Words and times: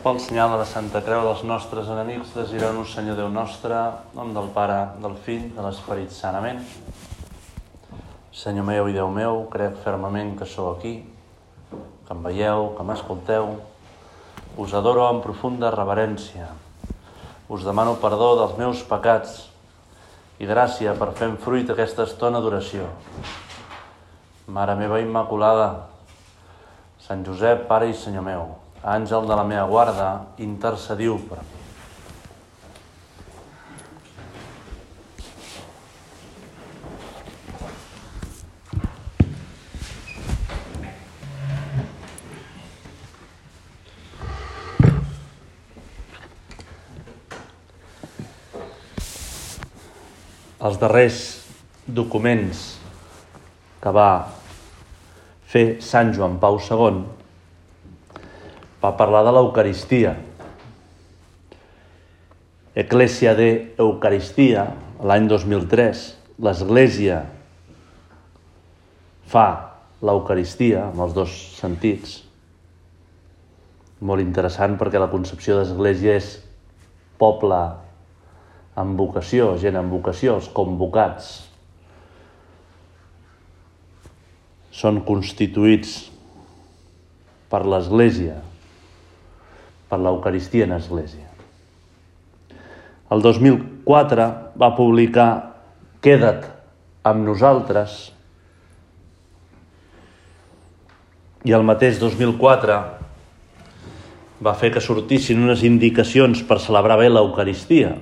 Pel 0.00 0.16
senyal 0.16 0.54
de 0.56 0.64
Santa 0.64 1.02
Creu 1.04 1.26
dels 1.26 1.42
nostres 1.44 1.88
enemics, 1.92 2.30
desireu-nos, 2.32 2.88
Senyor 2.88 3.18
Déu 3.18 3.26
nostre, 3.28 3.76
nom 4.16 4.30
del 4.32 4.46
Pare, 4.54 4.94
del 4.96 5.12
Fill, 5.26 5.50
de 5.52 5.60
l'Esperit 5.60 6.14
sanament. 6.16 6.62
Senyor 8.32 8.64
meu 8.64 8.88
i 8.88 8.94
Déu 8.96 9.10
meu, 9.12 9.42
crec 9.52 9.76
fermament 9.84 10.30
que 10.38 10.48
sou 10.48 10.70
aquí, 10.70 10.94
que 11.68 12.16
em 12.16 12.22
veieu, 12.24 12.70
que 12.78 12.86
m'escolteu. 12.88 13.50
Us 14.56 14.72
adoro 14.72 15.04
amb 15.04 15.20
profunda 15.20 15.68
reverència. 15.74 16.48
Us 17.52 17.68
demano 17.68 17.98
perdó 18.00 18.30
dels 18.40 18.56
meus 18.56 18.80
pecats 18.88 19.36
i 20.40 20.48
gràcia 20.48 20.96
per 20.96 21.10
fer 21.20 21.28
fruit 21.44 21.76
aquesta 21.76 22.08
estona 22.08 22.40
d'oració. 22.40 22.88
Mare 24.48 24.80
meva 24.80 25.04
Immaculada, 25.04 25.68
Sant 27.04 27.28
Josep, 27.28 27.68
Pare 27.68 27.92
i 27.92 28.00
Senyor 28.06 28.24
meu, 28.24 28.48
àngel 28.82 29.26
de 29.28 29.36
la 29.36 29.44
meva 29.44 29.66
guarda, 29.68 30.10
intercediu 30.38 31.18
per 31.28 31.42
mi. 31.44 31.56
Els 50.60 50.76
darrers 50.76 51.22
documents 51.88 52.66
que 53.80 53.92
va 53.96 54.10
fer 55.48 55.80
Sant 55.80 56.12
Joan 56.16 56.36
Pau 56.40 56.60
II 56.60 57.19
va 58.80 58.96
parlar 58.96 59.24
de 59.26 59.32
l'Eucaristia. 59.36 60.14
Eclèsia 62.80 63.34
de 63.36 63.48
Eucaristia, 63.78 64.70
l'any 65.04 65.26
2003, 65.28 66.04
l'Església 66.40 67.20
fa 69.28 69.46
l'Eucaristia, 70.00 70.86
amb 70.88 71.04
els 71.04 71.12
dos 71.16 71.34
sentits. 71.58 72.20
Molt 74.00 74.24
interessant 74.24 74.78
perquè 74.80 75.02
la 75.02 75.10
concepció 75.12 75.58
d'Església 75.58 76.16
és 76.16 76.32
poble 77.20 77.60
amb 78.80 78.96
vocació, 78.96 79.52
gent 79.60 79.76
amb 79.76 79.92
vocació, 79.92 80.38
els 80.40 80.48
convocats. 80.56 81.34
Són 84.72 85.02
constituïts 85.04 85.98
per 87.50 87.66
l'Església, 87.66 88.38
per 89.90 89.98
l'Eucaristia 89.98 90.68
en 90.68 90.76
Església. 90.78 91.26
El 93.10 93.22
2004 93.26 94.26
va 94.62 94.70
publicar 94.78 95.30
Queda't 96.00 96.46
amb 97.10 97.26
nosaltres 97.26 97.96
i 101.44 101.52
el 101.56 101.66
mateix 101.66 101.98
2004 102.00 102.78
va 104.40 104.54
fer 104.56 104.70
que 104.72 104.80
sortissin 104.84 105.42
unes 105.42 105.64
indicacions 105.66 106.44
per 106.46 106.60
celebrar 106.62 107.00
bé 107.00 107.10
l'Eucaristia. 107.10 107.96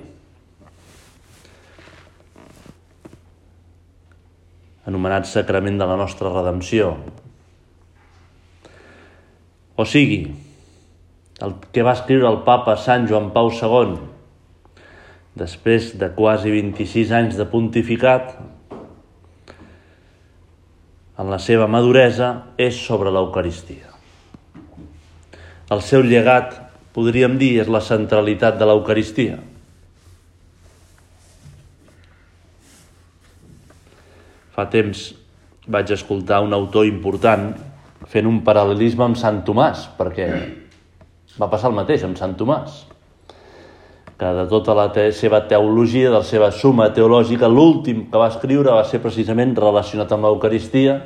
anomenat 4.89 5.29
sacrament 5.29 5.77
de 5.77 5.87
la 5.87 5.97
nostra 6.01 6.31
redempció. 6.33 6.95
O 9.77 9.85
sigui, 9.85 10.23
el 11.43 11.55
que 11.73 11.85
va 11.87 11.95
escriure 11.95 12.29
el 12.29 12.41
papa 12.47 12.75
Sant 12.81 13.07
Joan 13.11 13.31
Pau 13.35 13.51
II, 13.55 13.99
després 15.39 15.93
de 15.99 16.11
quasi 16.17 16.51
26 16.51 17.13
anys 17.15 17.37
de 17.39 17.47
pontificat, 17.47 18.33
en 21.19 21.31
la 21.31 21.39
seva 21.43 21.67
maduresa, 21.71 22.55
és 22.59 22.79
sobre 22.79 23.11
l'Eucaristia. 23.15 23.95
El 25.71 25.83
seu 25.85 26.03
llegat, 26.03 26.55
podríem 26.95 27.37
dir, 27.39 27.59
és 27.63 27.71
la 27.71 27.83
centralitat 27.85 28.59
de 28.59 28.67
l'Eucaristia. 28.67 29.39
Fa 34.55 34.67
temps 34.71 35.11
vaig 35.71 35.91
escoltar 35.95 36.41
un 36.43 36.55
autor 36.57 36.87
important 36.89 37.53
fent 38.09 38.27
un 38.27 38.41
paral·lelisme 38.47 39.05
amb 39.05 39.19
Sant 39.21 39.45
Tomàs, 39.47 39.85
perquè 39.99 40.31
va 41.37 41.51
passar 41.51 41.69
el 41.69 41.77
mateix 41.77 42.07
amb 42.07 42.17
Sant 42.19 42.35
Tomàs, 42.39 42.87
que 44.19 44.33
de 44.35 44.49
tota 44.51 44.75
la 44.75 44.89
te 44.91 45.13
seva 45.15 45.45
teologia, 45.47 46.09
de 46.11 46.17
la 46.17 46.27
seva 46.27 46.51
suma 46.51 46.89
teològica, 46.91 47.47
l'últim 47.47 48.09
que 48.11 48.19
va 48.19 48.33
escriure 48.33 48.75
va 48.75 48.83
ser 48.89 48.99
precisament 49.05 49.55
relacionat 49.55 50.11
amb 50.13 50.27
l'Eucaristia. 50.27 50.97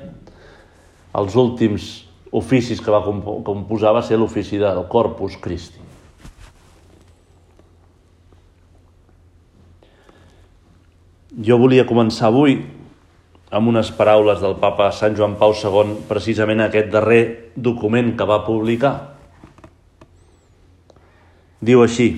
Els 1.20 1.36
últims 1.36 1.90
oficis 2.32 2.80
que 2.80 2.90
va 2.90 3.02
composar 3.04 3.92
va 3.92 4.00
ser 4.02 4.16
l'ofici 4.16 4.56
del 4.56 4.86
Corpus 4.88 5.36
Christi. 5.44 5.82
Jo 11.32 11.56
volia 11.60 11.84
començar 11.88 12.28
avui 12.28 12.58
amb 13.52 13.68
unes 13.68 13.92
paraules 13.92 14.40
del 14.40 14.56
papa 14.60 14.88
Sant 14.96 15.16
Joan 15.16 15.36
Pau 15.36 15.52
II, 15.52 15.98
precisament 16.08 16.64
aquest 16.64 16.88
darrer 16.92 17.52
document 17.56 18.14
que 18.16 18.24
va 18.24 18.44
publicar. 18.46 19.11
Diu 21.62 21.84
així, 21.84 22.08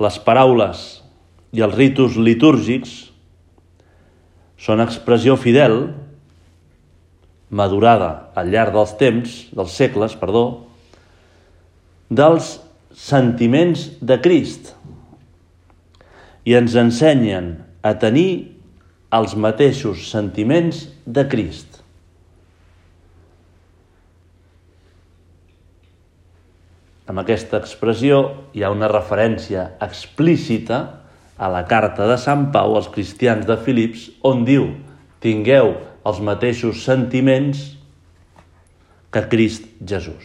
les 0.00 0.16
paraules 0.24 0.80
i 1.54 1.62
els 1.62 1.76
ritus 1.78 2.16
litúrgics 2.18 2.94
són 4.60 4.82
expressió 4.82 5.36
fidel, 5.38 5.76
madurada 7.50 8.10
al 8.38 8.50
llarg 8.50 8.74
dels 8.74 8.96
temps, 8.98 9.36
dels 9.54 9.76
segles, 9.78 10.16
perdó, 10.18 10.44
dels 12.10 12.56
sentiments 12.98 13.86
de 14.02 14.18
Crist 14.22 14.72
i 16.46 16.56
ens 16.58 16.74
ensenyen 16.78 17.52
a 17.86 17.94
tenir 18.02 18.30
els 19.14 19.36
mateixos 19.38 20.08
sentiments 20.10 20.88
de 21.06 21.26
Crist. 21.30 21.69
Amb 27.10 27.24
aquesta 27.24 27.58
expressió 27.58 28.20
hi 28.54 28.62
ha 28.62 28.70
una 28.70 28.88
referència 28.90 29.64
explícita 29.82 30.78
a 31.40 31.48
la 31.50 31.64
carta 31.66 32.06
de 32.06 32.14
Sant 32.22 32.50
Pau 32.54 32.76
als 32.78 32.90
cristians 32.94 33.48
de 33.48 33.56
Filips, 33.58 34.04
on 34.22 34.44
diu 34.46 34.68
tingueu 35.24 35.72
els 36.06 36.20
mateixos 36.22 36.84
sentiments 36.86 37.64
que 39.10 39.24
Crist 39.32 39.66
Jesús. 39.82 40.22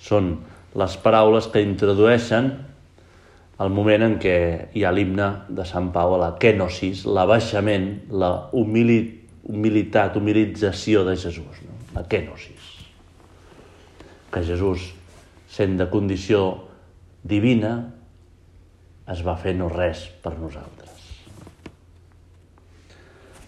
Són 0.00 0.32
les 0.80 0.96
paraules 1.02 1.50
que 1.52 1.60
introdueixen 1.60 2.52
el 3.60 3.72
moment 3.76 4.06
en 4.06 4.14
què 4.22 4.36
hi 4.72 4.86
ha 4.86 4.92
l'himne 4.96 5.28
de 5.52 5.66
Sant 5.68 5.90
Pau, 5.92 6.14
la 6.16 6.30
kenosis, 6.40 7.02
l'abaixament, 7.04 7.90
la 8.08 8.32
humili 8.56 9.02
humilitat, 9.50 10.16
humilització 10.16 11.04
de 11.04 11.18
Jesús, 11.18 11.60
no? 11.66 11.76
la 11.96 12.06
kenosis. 12.08 12.72
Que 14.30 14.44
Jesús, 14.46 14.88
sent 15.50 15.76
de 15.80 15.88
condició 15.90 16.44
divina, 17.26 17.74
es 19.10 19.24
va 19.26 19.34
fer 19.40 19.56
no 19.58 19.68
res 19.72 20.06
per 20.22 20.36
nosaltres. 20.38 20.88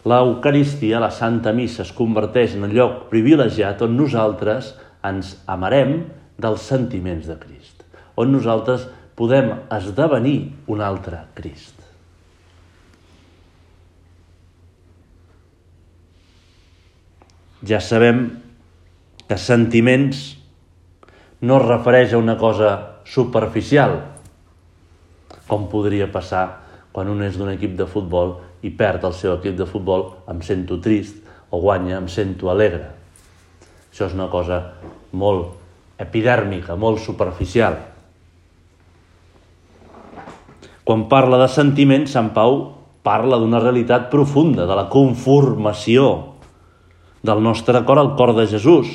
L'Eucaristia, 0.03 0.99
la 0.99 1.13
Santa 1.15 1.53
Missa, 1.55 1.85
es 1.85 1.93
converteix 1.95 2.57
en 2.57 2.67
el 2.67 2.75
lloc 2.75 3.07
privilegiat 3.13 3.85
on 3.87 3.95
nosaltres 3.95 4.73
ens 5.07 5.37
amarem 5.47 6.01
dels 6.43 6.67
sentiments 6.67 7.29
de 7.31 7.37
Crist, 7.39 7.85
on 8.19 8.35
nosaltres 8.35 8.89
podem 9.19 9.53
esdevenir 9.71 10.51
un 10.67 10.83
altre 10.83 11.23
Crist. 11.39 11.79
Ja 17.63 17.79
sabem 17.79 18.25
que 19.29 19.39
sentiments 19.39 20.33
no 21.43 21.59
es 21.59 21.67
refereix 21.67 22.13
a 22.15 22.21
una 22.23 22.37
cosa 22.39 23.03
superficial, 23.05 23.99
com 25.51 25.67
podria 25.69 26.07
passar 26.13 26.45
quan 26.95 27.11
un 27.11 27.25
és 27.27 27.37
d'un 27.37 27.51
equip 27.51 27.75
de 27.77 27.89
futbol 27.91 28.37
i 28.63 28.71
perd 28.79 29.05
el 29.09 29.15
seu 29.19 29.35
equip 29.35 29.57
de 29.59 29.67
futbol, 29.67 30.07
em 30.31 30.43
sento 30.47 30.79
trist, 30.81 31.19
o 31.51 31.59
guanya, 31.61 31.99
em 31.99 32.07
sento 32.09 32.51
alegre. 32.53 32.87
Això 33.91 34.07
és 34.07 34.15
una 34.15 34.31
cosa 34.33 34.63
molt 35.13 35.99
epidèrmica, 36.01 36.77
molt 36.79 37.03
superficial. 37.03 37.77
Quan 40.87 41.07
parla 41.11 41.43
de 41.43 41.51
sentiments, 41.51 42.15
Sant 42.15 42.31
Pau 42.35 42.63
parla 43.03 43.39
d'una 43.39 43.61
realitat 43.63 44.09
profunda, 44.15 44.67
de 44.67 44.79
la 44.79 44.89
conformació 44.91 46.13
del 47.23 47.43
nostre 47.43 47.83
cor 47.87 47.99
al 47.99 48.15
cor 48.19 48.35
de 48.39 48.47
Jesús, 48.51 48.91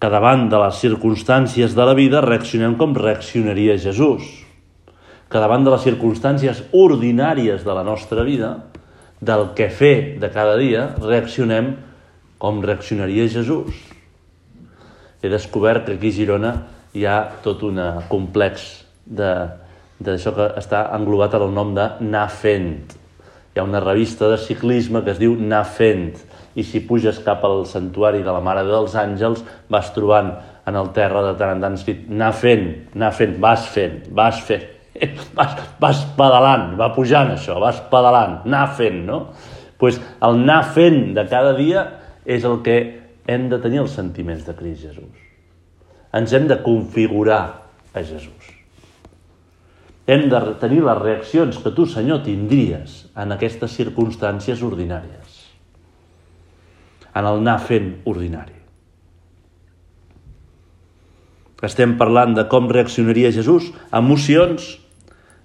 que 0.00 0.10
davant 0.10 0.48
de 0.52 0.58
les 0.60 0.78
circumstàncies 0.82 1.74
de 1.76 1.84
la 1.86 1.94
vida 1.96 2.22
reaccionem 2.24 2.76
com 2.80 2.94
reaccionaria 2.96 3.78
Jesús. 3.80 4.26
Que 5.30 5.40
davant 5.40 5.64
de 5.64 5.72
les 5.72 5.84
circumstàncies 5.86 6.62
ordinàries 6.76 7.64
de 7.64 7.74
la 7.74 7.84
nostra 7.86 8.26
vida, 8.26 8.56
del 9.24 9.52
que 9.56 9.70
fer 9.70 10.18
de 10.20 10.30
cada 10.30 10.58
dia, 10.60 10.90
reaccionem 11.00 11.74
com 12.38 12.60
reaccionaria 12.62 13.28
Jesús. 13.32 13.72
He 15.22 15.30
descobert 15.32 15.86
que 15.86 15.96
aquí 15.96 16.12
a 16.12 16.18
Girona 16.18 16.52
hi 16.92 17.06
ha 17.08 17.16
tot 17.42 17.62
un 17.64 17.80
complex 18.10 18.84
d'això 19.06 20.34
que 20.36 20.50
està 20.60 20.84
englobat 20.98 21.38
en 21.38 21.46
el 21.48 21.56
nom 21.56 21.72
de 21.76 21.88
Nafent. 22.04 22.76
Hi 23.54 23.62
ha 23.62 23.64
una 23.64 23.80
revista 23.80 24.28
de 24.28 24.36
ciclisme 24.42 25.00
que 25.06 25.14
es 25.14 25.22
diu 25.22 25.38
Nafent 25.40 26.12
i 26.54 26.62
si 26.62 26.82
puges 26.86 27.18
cap 27.24 27.42
al 27.46 27.64
santuari 27.66 28.22
de 28.22 28.32
la 28.32 28.42
Mare 28.44 28.62
dels 28.66 28.94
Àngels 28.98 29.42
vas 29.70 29.90
trobant 29.94 30.30
en 30.64 30.78
el 30.78 30.90
terra 30.96 31.24
de 31.26 31.34
tant 31.38 31.56
en 31.56 31.64
tant 31.64 31.76
escrit 31.76 32.06
anar 32.10 32.30
fent, 32.38 32.68
anar 32.94 33.10
fent, 33.16 33.34
vas 33.42 33.66
fent, 33.74 33.98
vas 34.14 34.40
fent, 34.46 34.64
vas, 35.38 35.58
vas 35.82 36.04
pedalant, 36.16 36.72
va 36.78 36.92
pujant 36.94 37.34
això, 37.34 37.58
vas 37.62 37.82
pedalant, 37.90 38.40
anar 38.46 38.68
fent, 38.78 39.02
no? 39.08 39.20
Pues 39.78 39.98
el 39.98 40.40
anar 40.44 40.62
fent 40.76 41.12
de 41.16 41.26
cada 41.28 41.52
dia 41.58 41.84
és 42.24 42.46
el 42.46 42.62
que 42.64 42.78
hem 43.26 43.48
de 43.50 43.58
tenir 43.60 43.82
els 43.82 43.96
sentiments 43.96 44.46
de 44.46 44.54
Crist 44.56 44.86
Jesús. 44.86 45.22
Ens 46.14 46.32
hem 46.32 46.46
de 46.46 46.60
configurar 46.62 47.42
a 47.92 48.02
Jesús. 48.02 48.52
Hem 50.06 50.28
de 50.28 50.40
tenir 50.60 50.82
les 50.84 51.00
reaccions 51.00 51.58
que 51.64 51.72
tu, 51.74 51.88
Senyor, 51.88 52.20
tindries 52.22 53.06
en 53.16 53.32
aquestes 53.34 53.72
circumstàncies 53.74 54.62
ordinàries 54.62 55.23
en 57.14 57.24
el 57.24 57.40
anar 57.42 57.58
fent 57.62 57.90
ordinari. 58.10 58.54
Estem 61.64 61.94
parlant 61.96 62.34
de 62.36 62.44
com 62.52 62.66
reaccionaria 62.68 63.30
Jesús, 63.32 63.70
emocions, 63.94 64.74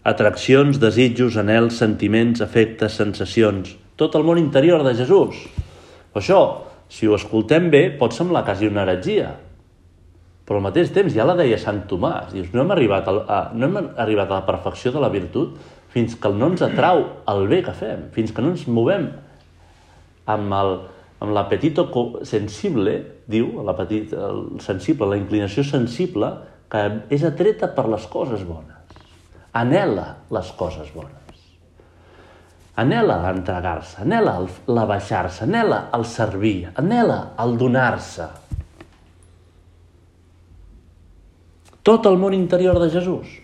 atraccions, 0.04 0.80
desitjos, 0.82 1.38
anels, 1.40 1.78
sentiments, 1.80 2.42
efectes, 2.44 2.98
sensacions, 3.00 3.76
tot 4.00 4.18
el 4.20 4.26
món 4.28 4.42
interior 4.42 4.84
de 4.84 4.96
Jesús. 4.98 5.46
Això, 6.18 6.42
si 6.92 7.08
ho 7.08 7.16
escoltem 7.16 7.70
bé, 7.72 7.86
pot 8.00 8.16
semblar 8.16 8.44
quasi 8.48 8.68
una 8.68 8.84
heretgia, 8.84 9.32
però 10.50 10.58
al 10.58 10.66
mateix 10.66 10.90
temps 10.90 11.14
ja 11.14 11.28
la 11.30 11.38
deia 11.38 11.60
Sant 11.62 11.84
Tomàs, 11.88 12.32
dius, 12.34 12.48
no 12.56 12.64
hem 12.64 12.72
arribat 12.74 13.10
a, 13.12 13.42
no 13.54 13.68
hem 13.68 13.76
arribat 14.02 14.32
a 14.32 14.40
la 14.40 14.48
perfecció 14.48 14.90
de 14.96 15.04
la 15.04 15.12
virtut 15.14 15.60
fins 15.94 16.16
que 16.18 16.32
no 16.34 16.50
ens 16.50 16.64
atrau 16.66 17.04
el 17.30 17.44
bé 17.52 17.62
que 17.66 17.76
fem, 17.78 18.08
fins 18.16 18.34
que 18.34 18.42
no 18.42 18.56
ens 18.56 18.64
movem 18.66 19.06
amb 20.30 20.56
el, 20.58 20.74
amb 21.20 21.34
l'apetito 21.36 21.88
sensible, 22.28 22.96
diu, 23.28 23.60
l'apetit 23.66 24.14
sensible, 24.64 25.10
la 25.12 25.20
inclinació 25.20 25.66
sensible, 25.68 26.32
que 26.72 26.84
és 27.12 27.26
atreta 27.28 27.72
per 27.76 27.88
les 27.92 28.06
coses 28.08 28.46
bones. 28.48 28.76
Anela 29.60 30.06
les 30.32 30.52
coses 30.56 30.92
bones. 30.94 31.16
Anela 32.80 33.18
l'entregar-se, 33.26 34.00
anela 34.06 34.38
la 34.72 34.86
baixar-se, 34.88 35.44
anela 35.44 35.82
el 35.98 36.06
servir, 36.08 36.70
anela 36.80 37.34
el 37.44 37.58
donar-se. 37.60 38.30
Tot 41.84 42.08
el 42.08 42.20
món 42.22 42.36
interior 42.38 42.80
de 42.80 42.92
Jesús 42.94 43.40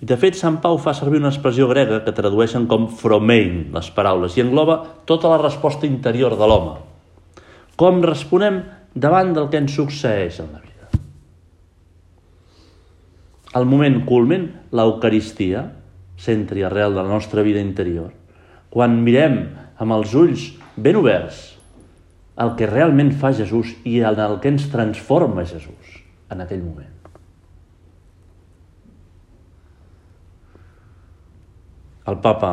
i 0.00 0.08
de 0.08 0.16
fet, 0.16 0.36
Sant 0.38 0.56
Pau 0.64 0.78
fa 0.80 0.94
servir 0.96 1.18
una 1.20 1.28
expressió 1.28 1.66
grega 1.68 1.98
que 2.06 2.14
tradueixen 2.16 2.64
com 2.70 2.86
fromein, 2.88 3.66
les 3.74 3.90
paraules, 3.92 4.36
i 4.36 4.44
engloba 4.44 4.78
tota 5.08 5.28
la 5.28 5.40
resposta 5.42 5.84
interior 5.88 6.38
de 6.40 6.48
l'home. 6.48 6.78
Com 7.76 8.00
responem 8.04 8.62
davant 8.94 9.34
del 9.36 9.50
que 9.52 9.60
ens 9.60 9.76
succeeix 9.76 10.40
en 10.40 10.54
la 10.54 10.62
vida. 10.64 10.88
El 13.60 13.68
moment 13.68 13.98
culmen, 14.08 14.48
l'Eucaristia, 14.72 15.66
centre 16.20 16.60
i 16.60 16.64
arrel 16.64 16.96
de 16.96 17.02
la 17.02 17.12
nostra 17.12 17.44
vida 17.44 17.60
interior. 17.60 18.12
Quan 18.72 19.00
mirem 19.04 19.40
amb 19.80 19.96
els 19.96 20.14
ulls 20.16 20.46
ben 20.76 20.96
oberts 21.00 21.42
el 22.40 22.54
que 22.56 22.68
realment 22.70 23.12
fa 23.20 23.34
Jesús 23.36 23.74
i 23.84 23.98
en 24.06 24.22
el 24.22 24.38
que 24.40 24.48
ens 24.52 24.70
transforma 24.72 25.44
Jesús 25.44 26.00
en 26.30 26.40
aquell 26.40 26.64
moment. 26.64 26.99
El 32.10 32.18
papa 32.22 32.52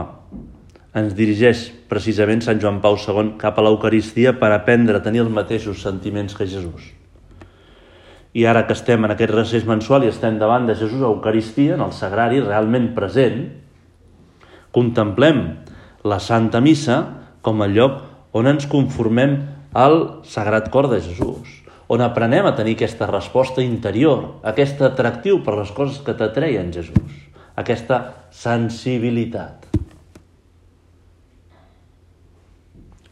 ens 0.98 1.14
dirigeix 1.18 1.68
precisament 1.90 2.42
Sant 2.44 2.62
Joan 2.62 2.80
Pau 2.82 2.98
II 2.98 3.36
cap 3.42 3.58
a 3.58 3.66
l'Eucaristia 3.66 4.34
per 4.40 4.52
aprendre 4.54 4.98
a 4.98 5.04
tenir 5.06 5.24
els 5.26 5.34
mateixos 5.34 5.84
sentiments 5.84 6.36
que 6.38 6.48
Jesús. 6.50 6.94
I 8.38 8.46
ara 8.46 8.66
que 8.68 8.76
estem 8.78 9.06
en 9.06 9.14
aquest 9.14 9.34
recés 9.34 9.66
mensual 9.66 10.06
i 10.06 10.12
estem 10.12 10.38
davant 10.42 10.68
de 10.68 10.76
Jesús 10.78 11.02
a 11.02 11.12
Eucaristia, 11.12 11.76
en 11.76 11.86
el 11.86 11.94
sagrari 11.94 12.42
realment 12.44 12.92
present, 12.98 13.46
contemplem 14.74 15.44
la 16.06 16.20
Santa 16.22 16.62
Missa 16.62 17.00
com 17.46 17.64
el 17.66 17.78
lloc 17.78 18.02
on 18.38 18.50
ens 18.50 18.68
conformem 18.70 19.40
al 19.74 20.22
Sagrat 20.26 20.70
Cor 20.74 20.90
de 20.92 21.00
Jesús, 21.02 21.62
on 21.90 22.04
aprenem 22.04 22.46
a 22.46 22.56
tenir 22.58 22.76
aquesta 22.78 23.08
resposta 23.10 23.64
interior, 23.64 24.38
aquest 24.44 24.82
atractiu 24.86 25.42
per 25.46 25.58
les 25.58 25.72
coses 25.74 26.02
que 26.06 26.18
t'atreien 26.18 26.74
Jesús 26.74 27.27
aquesta 27.58 27.98
sensibilitat. 28.34 29.66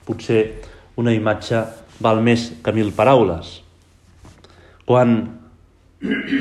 Potser 0.06 0.42
una 1.01 1.13
imatge 1.15 1.63
val 2.06 2.21
més 2.21 2.51
que 2.62 2.74
mil 2.75 2.92
paraules. 2.94 3.62
Quan 4.86 5.15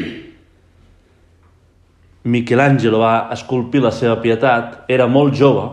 Michelangelo 2.34 3.00
va 3.00 3.14
esculpir 3.32 3.80
la 3.84 3.92
seva 3.92 4.18
pietat, 4.20 4.84
era 4.88 5.06
molt 5.08 5.36
jove, 5.36 5.64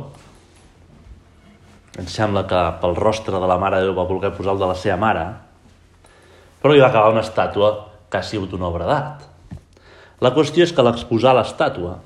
em 2.00 2.08
sembla 2.08 2.46
que 2.48 2.60
pel 2.80 2.96
rostre 2.96 3.40
de 3.40 3.48
la 3.48 3.60
Mare 3.60 3.82
de 3.82 3.90
Déu 3.90 3.96
va 3.98 4.08
voler 4.08 4.32
posar 4.36 4.54
el 4.56 4.62
de 4.62 4.70
la 4.70 4.78
seva 4.80 4.96
mare, 5.00 5.26
però 6.62 6.76
hi 6.76 6.80
va 6.80 6.88
acabar 6.88 7.12
una 7.12 7.24
estàtua 7.26 7.74
que 8.12 8.20
ha 8.20 8.24
sigut 8.24 8.54
una 8.56 8.70
obra 8.70 8.88
d'art. 8.88 9.28
La 10.24 10.32
qüestió 10.32 10.64
és 10.64 10.72
que 10.72 10.86
l'exposar 10.86 11.34
l'estàtua 11.36 11.98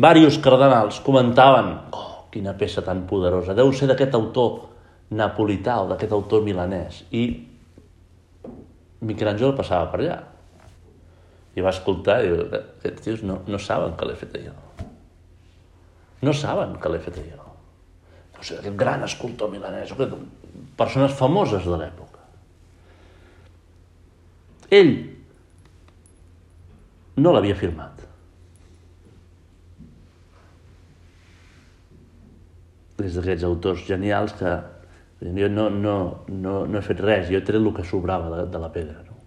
Varios 0.00 0.38
cardenals 0.40 1.00
comentaven 1.04 1.74
oh, 1.92 2.26
quina 2.32 2.54
peça 2.56 2.80
tan 2.86 3.04
poderosa, 3.10 3.56
deu 3.58 3.72
ser 3.76 3.90
d'aquest 3.90 4.14
autor 4.16 4.70
napolità 5.12 5.80
o 5.82 5.88
d'aquest 5.90 6.14
autor 6.16 6.44
milanès. 6.46 7.02
I 7.10 7.24
Michelangelo 9.04 9.56
passava 9.58 9.90
per 9.92 10.00
allà. 10.00 10.18
I 11.56 11.64
va 11.64 11.74
escoltar 11.74 12.20
i 12.22 12.30
diu, 12.30 12.46
aquests 12.46 13.04
tios 13.04 13.22
no, 13.26 13.40
no 13.50 13.58
saben 13.58 13.96
que 13.98 14.08
l'he 14.08 14.16
fet 14.16 14.36
jo. 14.44 14.54
No 16.24 16.34
saben 16.36 16.76
que 16.80 16.92
l'he 16.92 17.00
fet 17.02 17.18
jo. 17.20 17.46
O 18.38 18.42
sigui, 18.44 18.60
aquest 18.60 18.76
gran 18.80 19.04
escultor 19.04 19.50
milanès, 19.52 19.92
aquest, 19.92 20.14
persones 20.80 21.16
famoses 21.16 21.66
de 21.66 21.80
l'època. 21.80 22.24
Ell 24.80 24.94
no 27.20 27.34
l'havia 27.34 27.58
firmat. 27.58 27.99
És 33.04 33.16
d'aquests 33.16 33.46
autors 33.48 33.86
genials 33.86 34.34
que 34.38 34.58
jo 35.20 35.48
no, 35.52 35.68
no, 35.70 35.96
no, 36.28 36.54
no 36.66 36.78
he 36.78 36.84
fet 36.84 37.00
res, 37.04 37.28
jo 37.28 37.38
he 37.38 37.44
tret 37.44 37.60
el 37.60 37.72
que 37.76 37.84
sobrava 37.84 38.30
de, 38.32 38.46
de 38.52 38.60
la 38.60 38.70
pedra. 38.72 39.02
No? 39.04 39.18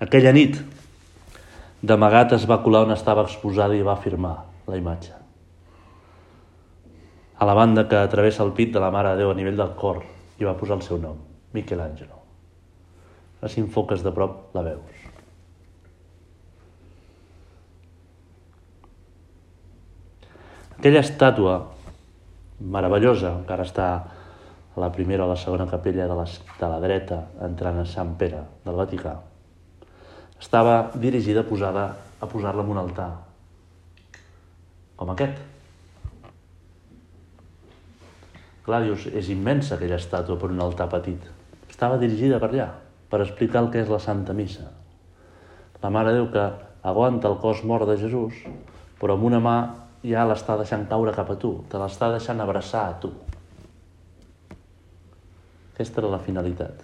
Aquella 0.00 0.32
nit, 0.32 0.56
d'amagat 1.84 2.36
es 2.36 2.46
va 2.48 2.60
colar 2.64 2.86
on 2.86 2.94
estava 2.94 3.24
exposada 3.28 3.76
i 3.76 3.84
va 3.84 3.98
firmar 4.00 4.36
la 4.68 4.78
imatge. 4.80 5.16
A 7.40 7.48
la 7.48 7.56
banda 7.56 7.86
que 7.88 8.00
travessa 8.12 8.44
el 8.44 8.52
pit 8.56 8.72
de 8.72 8.80
la 8.80 8.92
Mare 8.92 9.14
de 9.14 9.22
Déu 9.22 9.32
a 9.32 9.36
nivell 9.36 9.60
del 9.60 9.76
cor 9.80 10.02
i 10.40 10.48
va 10.48 10.56
posar 10.60 10.76
el 10.76 10.84
seu 10.84 11.00
nom, 11.00 11.16
Michelangelo. 11.56 12.20
A 13.40 13.48
si 13.48 13.64
enfoques 13.64 14.04
de 14.04 14.12
prop 14.12 14.56
la 14.56 14.64
veus. 14.64 14.99
Aquella 20.80 21.02
estàtua 21.04 21.58
meravellosa, 22.72 23.34
encara 23.42 23.66
està 23.66 23.86
a 24.00 24.78
la 24.80 24.86
primera 24.88 25.26
o 25.26 25.28
la 25.28 25.36
segona 25.36 25.66
capella 25.68 26.06
de 26.08 26.14
la, 26.16 26.22
de 26.24 26.70
la 26.72 26.78
dreta, 26.80 27.18
entrant 27.44 27.82
a 27.82 27.84
Sant 27.84 28.14
Pere 28.16 28.38
del 28.64 28.78
Vaticà, 28.78 29.12
estava 30.40 30.78
dirigida 31.02 31.42
a 31.44 31.48
posar-la 31.50 31.82
a 32.24 32.28
posar 32.30 32.54
en 32.56 32.72
un 32.72 32.80
altar, 32.80 33.10
com 34.96 35.12
aquest. 35.12 35.36
Clar, 38.64 38.80
dius, 38.88 39.04
és 39.12 39.28
immensa 39.36 39.76
aquella 39.76 40.00
estàtua 40.00 40.40
per 40.40 40.48
un 40.48 40.64
altar 40.64 40.88
petit. 40.96 41.28
Estava 41.68 42.00
dirigida 42.00 42.40
per 42.40 42.54
allà, 42.54 42.70
per 43.12 43.20
explicar 43.26 43.66
el 43.66 43.70
que 43.76 43.84
és 43.84 43.92
la 43.92 44.00
Santa 44.00 44.32
Missa. 44.32 44.64
La 45.84 45.92
Mare 45.92 46.16
Déu 46.16 46.32
que 46.32 46.48
aguanta 46.88 47.28
el 47.28 47.36
cos 47.44 47.60
mort 47.68 47.84
de 47.92 48.00
Jesús 48.00 48.40
però 49.00 49.16
amb 49.16 49.28
una 49.28 49.44
mà 49.44 49.56
ja 50.06 50.24
l'està 50.24 50.56
deixant 50.56 50.86
caure 50.88 51.12
cap 51.16 51.30
a 51.32 51.36
tu, 51.40 51.52
te 51.68 51.78
l'està 51.80 52.10
deixant 52.14 52.40
abraçar 52.40 52.86
a 52.88 52.96
tu. 53.02 53.10
Aquesta 55.74 56.00
era 56.00 56.12
la 56.12 56.22
finalitat. 56.24 56.82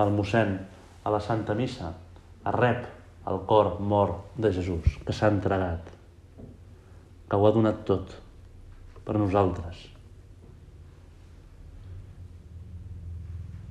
El 0.00 0.12
mossèn 0.16 0.56
a 1.04 1.12
la 1.12 1.20
Santa 1.20 1.54
Missa 1.58 1.92
rep 2.56 2.86
el 3.28 3.40
cor 3.46 3.76
mort 3.80 4.32
de 4.36 4.50
Jesús, 4.52 4.98
que 5.06 5.14
s'ha 5.14 5.30
entregat, 5.30 5.88
que 7.28 7.38
ho 7.38 7.46
ha 7.46 7.54
donat 7.54 7.84
tot 7.88 8.16
per 9.04 9.18
nosaltres. 9.18 9.88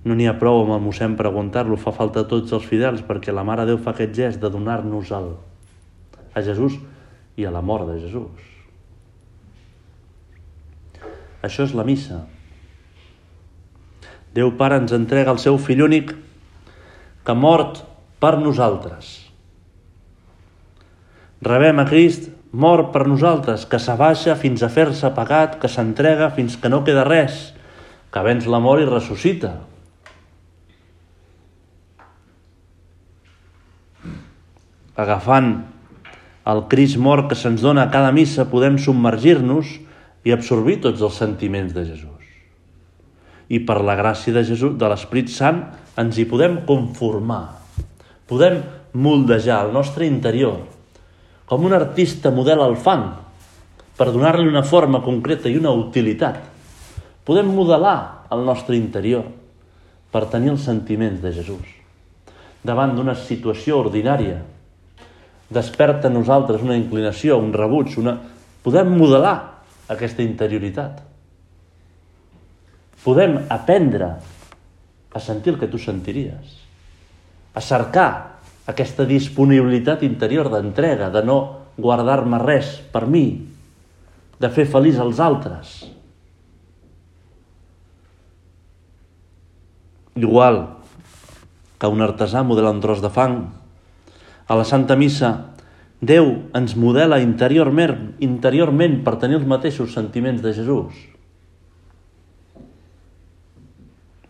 No 0.06 0.16
n'hi 0.18 0.26
ha 0.26 0.38
prou 0.38 0.64
amb 0.64 0.74
el 0.78 0.82
mossèn 0.86 1.18
preguntar-lo, 1.18 1.78
fa 1.78 1.94
falta 1.94 2.24
tots 2.30 2.54
els 2.58 2.66
fidels 2.66 3.04
perquè 3.06 3.34
la 3.34 3.46
Mare 3.46 3.68
Déu 3.70 3.78
fa 3.78 3.94
aquest 3.94 4.16
gest 4.18 4.42
de 4.42 4.50
donar-nos 4.50 5.12
el, 5.14 5.36
a 6.34 6.42
Jesús 6.42 6.80
i 7.38 7.46
a 7.48 7.54
la 7.54 7.62
mort 7.62 7.88
de 7.90 8.00
Jesús. 8.02 8.50
Això 11.42 11.66
és 11.66 11.74
la 11.78 11.86
missa. 11.88 12.26
Déu 14.36 14.54
Pare 14.60 14.78
ens 14.80 14.94
entrega 14.96 15.34
el 15.34 15.42
seu 15.44 15.58
fill 15.60 15.82
únic 15.84 16.14
que 17.26 17.34
ha 17.34 17.38
mort 17.38 17.82
per 18.22 18.38
nosaltres. 18.40 19.16
Rebem 21.42 21.82
a 21.82 21.88
Crist 21.90 22.30
mort 22.52 22.92
per 22.92 23.08
nosaltres, 23.08 23.66
que 23.66 23.80
s'abaixa 23.80 24.36
fins 24.36 24.62
a 24.62 24.70
fer-se 24.70 25.10
pecat, 25.16 25.58
que 25.62 25.72
s'entrega 25.72 26.30
fins 26.36 26.58
que 26.60 26.70
no 26.70 26.84
queda 26.86 27.06
res, 27.08 27.52
que 28.12 28.24
venç 28.28 28.48
la 28.52 28.60
mort 28.60 28.84
i 28.84 28.90
ressuscita. 28.90 29.56
Agafant 35.00 35.54
el 36.50 36.64
Crist 36.72 36.98
mort 36.98 37.30
que 37.30 37.38
se'ns 37.38 37.62
dona 37.62 37.86
a 37.86 37.92
cada 37.94 38.12
missa, 38.16 38.48
podem 38.50 38.80
submergir-nos 38.82 39.78
i 40.26 40.34
absorbir 40.34 40.80
tots 40.82 41.02
els 41.06 41.18
sentiments 41.18 41.74
de 41.76 41.86
Jesús. 41.86 42.26
I 43.52 43.62
per 43.68 43.82
la 43.84 43.98
gràcia 44.00 44.34
de 44.34 44.44
Jesús, 44.48 44.78
de 44.80 44.90
l'Esprit 44.90 45.30
Sant, 45.30 45.62
ens 46.00 46.18
hi 46.18 46.26
podem 46.26 46.62
conformar. 46.66 47.60
Podem 48.30 48.62
moldejar 48.94 49.66
el 49.66 49.74
nostre 49.76 50.08
interior 50.08 50.64
com 51.52 51.66
un 51.68 51.76
artista 51.76 52.32
modela 52.32 52.64
el 52.70 52.78
fang 52.80 53.10
per 53.98 54.08
donar-li 54.10 54.48
una 54.48 54.64
forma 54.64 55.02
concreta 55.04 55.50
i 55.52 55.58
una 55.60 55.74
utilitat. 55.76 56.40
Podem 57.28 57.52
modelar 57.52 58.28
el 58.32 58.46
nostre 58.48 58.78
interior 58.80 59.26
per 60.12 60.30
tenir 60.32 60.54
els 60.54 60.64
sentiments 60.64 61.20
de 61.22 61.34
Jesús. 61.36 61.68
Davant 62.64 62.96
d'una 62.96 63.18
situació 63.20 63.82
ordinària, 63.82 64.40
desperta 65.52 66.08
a 66.08 66.14
nosaltres 66.14 66.64
una 66.64 66.78
inclinació, 66.80 67.38
un 67.38 67.52
rebuig, 67.54 67.98
una... 68.00 68.16
podem 68.64 68.94
modelar 68.96 69.36
aquesta 69.92 70.24
interioritat. 70.24 71.02
Podem 73.04 73.40
aprendre 73.50 74.14
a 75.12 75.20
sentir 75.20 75.56
el 75.56 75.60
que 75.60 75.68
tu 75.68 75.82
sentiries, 75.82 76.58
a 77.54 77.62
cercar 77.62 78.12
aquesta 78.72 79.04
disponibilitat 79.10 80.06
interior 80.08 80.48
d'entrega, 80.54 81.10
de 81.12 81.24
no 81.26 81.40
guardar-me 81.82 82.40
res 82.40 82.78
per 82.94 83.08
mi, 83.10 83.26
de 84.40 84.50
fer 84.54 84.68
feliç 84.70 85.02
els 85.02 85.20
altres. 85.20 85.74
Igual 90.16 90.62
que 91.82 91.90
un 91.90 92.04
artesà 92.06 92.44
modela 92.46 92.72
un 92.72 92.82
tros 92.84 93.02
de 93.02 93.10
fang, 93.12 93.42
a 94.48 94.58
la 94.58 94.66
Santa 94.68 94.98
Missa 95.00 95.52
Déu 96.02 96.32
ens 96.58 96.74
modela 96.74 97.20
interiorment, 97.22 98.16
interiorment 98.26 99.04
per 99.06 99.20
tenir 99.22 99.38
els 99.38 99.46
mateixos 99.46 99.94
sentiments 99.94 100.42
de 100.42 100.54
Jesús. 100.58 100.96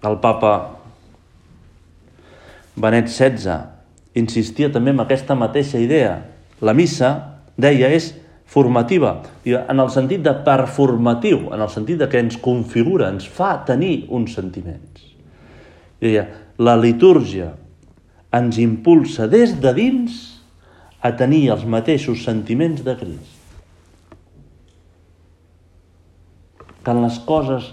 El 0.04 0.18
papa 0.20 0.52
Benet 2.76 3.08
XVI 3.08 3.56
insistia 4.20 4.68
també 4.74 4.92
en 4.92 5.00
aquesta 5.00 5.38
mateixa 5.38 5.80
idea. 5.80 6.18
La 6.60 6.76
missa, 6.76 7.14
deia, 7.56 7.88
és 7.88 8.12
formativa, 8.52 9.22
en 9.48 9.80
el 9.80 9.90
sentit 9.96 10.26
de 10.26 10.34
performatiu, 10.44 11.54
en 11.56 11.64
el 11.64 11.72
sentit 11.72 12.02
de 12.02 12.10
que 12.12 12.20
ens 12.20 12.36
configura, 12.36 13.08
ens 13.14 13.30
fa 13.32 13.54
tenir 13.64 14.10
uns 14.12 14.36
sentiments. 14.36 15.08
Deia, 16.04 16.28
la 16.60 16.76
litúrgia 16.76 17.54
ens 18.32 18.60
impulsa 18.64 19.28
des 19.28 19.58
de 19.60 19.74
dins 19.76 20.20
a 21.02 21.12
tenir 21.18 21.50
els 21.52 21.66
mateixos 21.66 22.24
sentiments 22.24 22.84
de 22.86 22.96
Crist. 22.96 23.38
Que 26.82 26.94
en 26.94 27.04
les 27.04 27.20
coses 27.28 27.68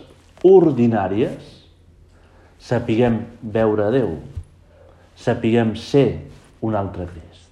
ordinàries 0.45 1.55
sapiguem 2.59 3.23
veure 3.43 3.89
Déu, 3.95 4.17
sapiguem 5.17 5.77
ser 5.79 6.09
un 6.65 6.77
altre 6.77 7.07
Crist. 7.09 7.47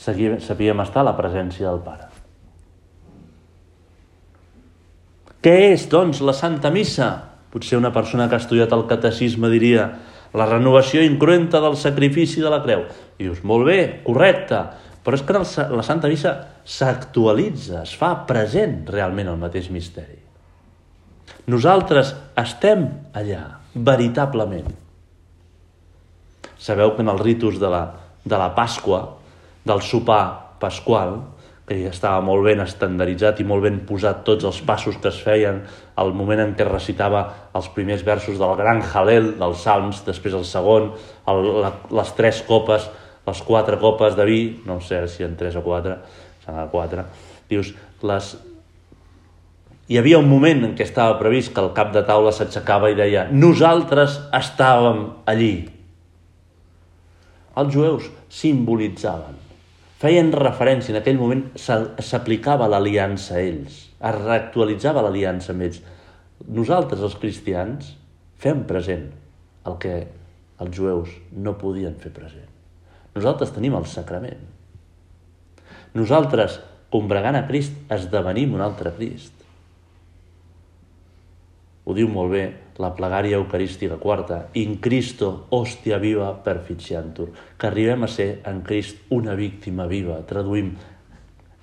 Sapiguem 0.00 0.80
estar 0.80 1.04
a 1.04 1.10
la 1.10 1.16
presència 1.16 1.68
del 1.68 1.82
Pare. 1.84 2.08
Què 5.40 5.52
és, 5.70 5.86
doncs, 5.88 6.20
la 6.24 6.34
Santa 6.36 6.68
Missa? 6.72 7.10
Potser 7.52 7.78
una 7.78 7.92
persona 7.92 8.28
que 8.28 8.36
ha 8.36 8.42
estudiat 8.42 8.72
el 8.76 8.84
catecisme 8.88 9.48
diria 9.52 9.86
la 10.36 10.46
renovació 10.46 11.02
incruenta 11.02 11.60
del 11.62 11.76
sacrifici 11.76 12.42
de 12.42 12.50
la 12.52 12.60
creu. 12.62 12.84
I 13.18 13.26
dius, 13.26 13.42
molt 13.46 13.66
bé, 13.66 13.80
correcte, 14.06 14.60
però 15.04 15.16
és 15.16 15.24
que 15.26 15.36
la 15.74 15.86
Santa 15.86 16.10
Missa 16.10 16.34
s'actualitza, 16.64 17.82
es 17.82 17.94
fa 17.98 18.12
present 18.28 18.84
realment 18.90 19.32
el 19.32 19.40
mateix 19.40 19.70
misteri. 19.72 20.20
Nosaltres 21.50 22.12
estem 22.38 22.86
allà, 23.16 23.42
veritablement. 23.74 24.70
Sabeu 26.60 26.94
que 26.94 27.02
en 27.02 27.10
els 27.10 27.22
ritus 27.24 27.58
de 27.58 27.70
la, 27.72 27.84
de 28.24 28.38
la 28.38 28.50
Pasqua, 28.54 29.00
del 29.64 29.80
sopar 29.82 30.58
pasqual, 30.60 31.16
que 31.70 31.78
ja 31.78 31.92
estava 31.94 32.20
molt 32.26 32.44
ben 32.48 32.60
estandarditzat 32.64 33.40
i 33.40 33.46
molt 33.46 33.62
ben 33.62 33.78
posat 33.86 34.24
tots 34.26 34.46
els 34.48 34.58
passos 34.66 34.96
que 35.00 35.08
es 35.12 35.20
feien 35.22 35.62
al 36.00 36.14
moment 36.16 36.40
en 36.40 36.54
què 36.56 36.64
recitava 36.64 37.22
els 37.56 37.68
primers 37.74 38.02
versos 38.06 38.38
del 38.40 38.54
gran 38.56 38.80
Halel, 38.80 39.34
dels 39.40 39.64
Salms, 39.66 40.00
després 40.06 40.36
el 40.36 40.46
segon, 40.48 40.90
el, 41.28 41.48
la, 41.60 41.74
les 42.00 42.12
tres 42.16 42.40
copes, 42.48 42.86
les 43.26 43.42
quatre 43.44 43.76
copes 43.82 44.16
de 44.16 44.26
vi, 44.28 44.40
no 44.66 44.78
sé 44.80 45.02
si 45.12 45.26
en 45.26 45.36
tres 45.36 45.58
o 45.60 45.64
quatre, 45.66 45.98
seran 46.44 46.70
quatre, 46.72 47.04
dius, 47.50 47.74
les... 48.06 48.30
Hi 49.90 49.98
havia 49.98 50.20
un 50.22 50.28
moment 50.30 50.62
en 50.68 50.72
què 50.78 50.86
estava 50.86 51.18
previst 51.18 51.50
que 51.50 51.60
el 51.64 51.72
cap 51.74 51.90
de 51.90 52.04
taula 52.06 52.30
s'aixecava 52.32 52.92
i 52.92 52.96
deia 52.96 53.26
nosaltres 53.34 54.20
estàvem 54.38 55.02
allí, 55.28 55.54
els 57.58 57.74
jueus 57.74 58.06
simbolitzaven, 58.30 59.34
feien 60.00 60.30
referència, 60.32 60.94
en 60.94 61.02
aquell 61.02 61.18
moment 61.18 61.48
s'aplicava 61.58 62.70
l'aliança 62.70 63.34
a 63.36 63.42
ells, 63.42 63.89
es 64.00 64.16
reactualitzava 64.20 65.02
l'aliança 65.04 65.52
amb 65.52 65.66
ells. 65.66 65.80
Nosaltres, 66.48 67.02
els 67.04 67.18
cristians, 67.20 67.92
fem 68.40 68.64
present 68.68 69.10
el 69.68 69.76
que 69.82 69.96
els 70.60 70.76
jueus 70.76 71.12
no 71.36 71.56
podien 71.60 71.96
fer 72.00 72.12
present. 72.14 72.48
Nosaltres 73.16 73.52
tenim 73.52 73.76
el 73.76 73.88
sacrament. 73.90 74.40
Nosaltres, 75.96 76.60
combregant 76.92 77.36
a 77.36 77.44
Crist, 77.48 77.74
esdevenim 77.92 78.54
un 78.56 78.64
altre 78.64 78.92
Crist. 78.96 79.34
Ho 81.84 81.96
diu 81.96 82.10
molt 82.12 82.30
bé 82.30 82.44
la 82.80 82.92
plegària 82.96 83.40
eucarística 83.40 83.96
quarta, 84.00 84.44
in 84.54 84.76
Cristo, 84.84 85.30
hòstia 85.50 85.98
viva 86.00 86.28
perficiantur, 86.44 87.30
que 87.58 87.68
arribem 87.68 88.06
a 88.06 88.08
ser 88.08 88.28
en 88.46 88.62
Crist 88.64 89.10
una 89.16 89.34
víctima 89.36 89.88
viva, 89.90 90.20
traduïm, 90.28 90.70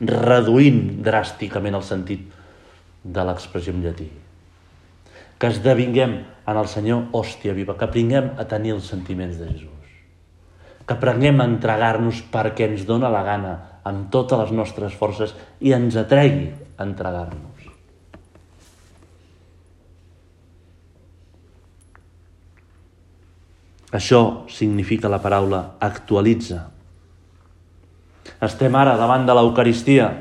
reduint 0.02 1.02
dràsticament 1.04 1.78
el 1.78 1.86
sentit 1.86 2.28
de 3.04 3.24
l'expressió 3.26 3.74
en 3.74 3.84
llatí. 3.86 4.08
Que 5.38 5.50
esdevinguem 5.54 6.14
en 6.48 6.58
el 6.58 6.70
Senyor 6.70 7.10
hòstia 7.18 7.54
viva, 7.54 7.78
que 7.78 7.86
aprenguem 7.86 8.32
a 8.38 8.46
tenir 8.50 8.76
els 8.76 8.90
sentiments 8.90 9.38
de 9.38 9.50
Jesús, 9.50 9.98
que 10.86 10.96
aprenguem 10.96 11.42
a 11.42 11.50
entregar-nos 11.50 12.24
perquè 12.34 12.70
ens 12.72 12.86
dona 12.90 13.12
la 13.14 13.24
gana, 13.26 13.54
amb 13.88 14.10
totes 14.12 14.46
les 14.46 14.56
nostres 14.56 14.98
forces, 14.98 15.36
i 15.62 15.74
ens 15.74 15.96
atregui 16.00 16.50
a 16.78 16.84
entregar-nos. 16.86 17.58
Això 23.98 24.48
significa 24.52 25.08
la 25.08 25.22
paraula 25.24 25.78
actualitza. 25.80 26.77
Estem 28.44 28.76
ara 28.78 28.94
davant 29.00 29.26
de 29.26 29.34
l'Eucaristia. 29.34 30.12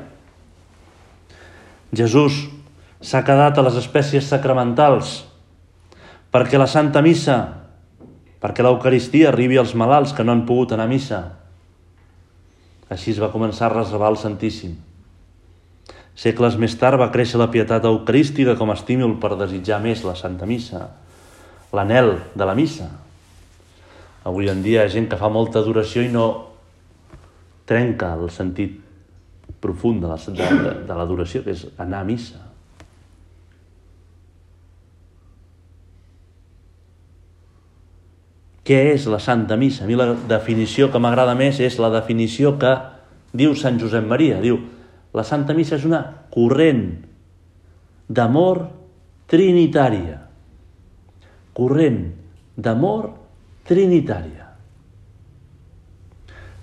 Jesús 1.93 2.47
s'ha 3.01 3.21
quedat 3.25 3.57
a 3.57 3.65
les 3.67 3.77
espècies 3.77 4.25
sacramentals 4.25 5.19
perquè 6.33 6.57
la 6.57 6.67
Santa 6.67 7.03
Missa, 7.05 7.37
perquè 8.41 8.65
l'Eucaristia 8.65 9.29
arribi 9.29 9.57
als 9.57 9.75
malalts 9.77 10.15
que 10.17 10.25
no 10.25 10.33
han 10.33 10.45
pogut 10.49 10.73
anar 10.73 10.87
a 10.89 10.91
missa. 10.91 11.21
Així 12.89 13.13
es 13.13 13.21
va 13.21 13.31
començar 13.31 13.67
a 13.67 13.75
reservar 13.75 14.11
el 14.13 14.19
Santíssim. 14.19 14.75
Segles 16.17 16.57
més 16.57 16.73
tard 16.81 16.97
va 16.97 17.11
créixer 17.13 17.37
la 17.37 17.51
pietat 17.53 17.85
eucarística 17.85 18.55
com 18.57 18.71
a 18.71 18.77
estímul 18.77 19.19
per 19.21 19.35
desitjar 19.37 19.77
més 19.83 20.01
la 20.07 20.15
Santa 20.17 20.47
Missa, 20.49 20.87
l'anel 21.73 22.15
de 22.33 22.45
la 22.47 22.55
missa. 22.57 22.89
Avui 24.25 24.49
en 24.49 24.63
dia 24.65 24.81
hi 24.81 24.87
ha 24.87 24.93
gent 24.95 25.05
que 25.11 25.19
fa 25.19 25.29
molta 25.29 25.61
adoració 25.61 26.01
i 26.01 26.09
no 26.09 26.46
trenca 27.67 28.13
el 28.15 28.29
sentit 28.31 28.77
profund 29.61 30.03
de 30.03 30.95
l'adoració, 30.95 31.43
que 31.43 31.53
és 31.55 31.65
anar 31.77 32.03
a 32.03 32.07
missa. 32.07 32.47
Què 38.67 38.79
és 38.91 39.05
la 39.07 39.19
Santa 39.23 39.55
Missa? 39.55 39.85
A 39.85 39.87
mi 39.87 39.95
la 39.95 40.09
definició 40.27 40.89
que 40.91 40.99
m'agrada 40.99 41.37
més 41.39 41.61
és 41.63 41.77
la 41.79 41.87
definició 41.93 42.57
que 42.59 42.73
diu 43.31 43.53
Sant 43.55 43.79
Josep 43.79 44.03
Maria. 44.03 44.41
Diu, 44.43 44.57
la 45.15 45.23
Santa 45.23 45.55
Missa 45.55 45.77
és 45.77 45.85
una 45.87 46.01
corrent 46.33 46.83
d'amor 48.11 48.65
trinitària. 49.31 50.19
Corrent 51.55 52.01
d'amor 52.59 53.13
trinitària. 53.67 54.46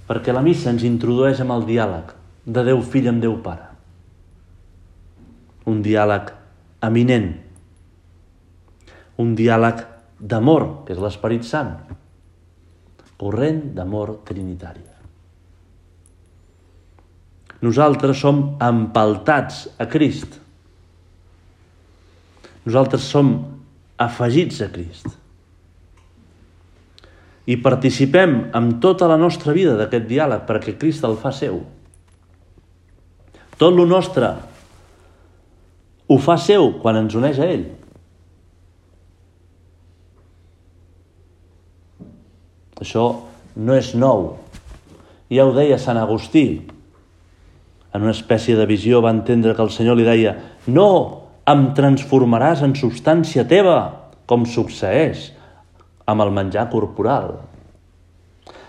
Perquè 0.08 0.34
la 0.34 0.44
missa 0.44 0.70
ens 0.73 0.84
introdueix 0.84 1.40
amb 1.40 1.54
el 1.54 1.64
diàleg 1.68 2.12
de 2.44 2.64
Déu 2.66 2.82
fill 2.84 3.08
amb 3.08 3.23
Déu 3.25 3.38
pare. 3.44 3.70
Un 5.70 5.80
diàleg 5.84 6.32
eminent. 6.84 7.30
Un 9.23 9.32
diàleg 9.38 9.80
d'amor, 10.20 10.66
que 10.84 10.92
és 10.92 11.00
l'Esperit 11.00 11.46
Sant. 11.49 11.73
Corrent 13.16 13.62
d'amor 13.76 14.18
trinitària. 14.28 14.92
Nosaltres 17.64 18.18
som 18.20 18.42
empaltats 18.61 19.64
a 19.80 19.87
Crist. 19.88 20.37
Nosaltres 22.66 23.06
som 23.08 23.37
afegits 23.96 24.61
a 24.61 24.68
Crist. 24.73 25.08
I 27.44 27.58
participem 27.60 28.36
amb 28.56 28.78
tota 28.80 29.08
la 29.10 29.18
nostra 29.20 29.52
vida 29.52 29.76
d'aquest 29.76 30.06
diàleg 30.08 30.44
perquè 30.48 30.76
Crist 30.80 31.04
el 31.04 31.18
fa 31.20 31.32
seu. 31.34 31.60
Tot 33.60 33.74
lo 33.76 33.84
nostre 33.86 34.32
ho 36.08 36.18
fa 36.20 36.36
seu 36.40 36.72
quan 36.82 36.98
ens 37.00 37.16
uneix 37.16 37.40
a 37.40 37.48
ell. 37.48 37.66
Això 42.80 43.04
no 43.56 43.76
és 43.76 43.92
nou. 43.96 44.34
Ja 45.32 45.46
ho 45.46 45.52
deia 45.56 45.78
Sant 45.80 46.00
Agustí. 46.00 46.64
En 47.94 48.02
una 48.02 48.12
espècie 48.12 48.56
de 48.58 48.66
visió 48.66 49.00
va 49.04 49.14
entendre 49.14 49.54
que 49.54 49.62
el 49.62 49.72
Senyor 49.72 49.96
li 49.96 50.06
deia 50.06 50.34
no 50.66 50.88
em 51.48 51.68
transformaràs 51.76 52.64
en 52.66 52.74
substància 52.76 53.44
teva, 53.48 53.78
com 54.26 54.46
succeeix 54.48 55.30
amb 56.06 56.25
el 56.25 56.30
menjar 56.34 56.68
corporal, 56.70 57.38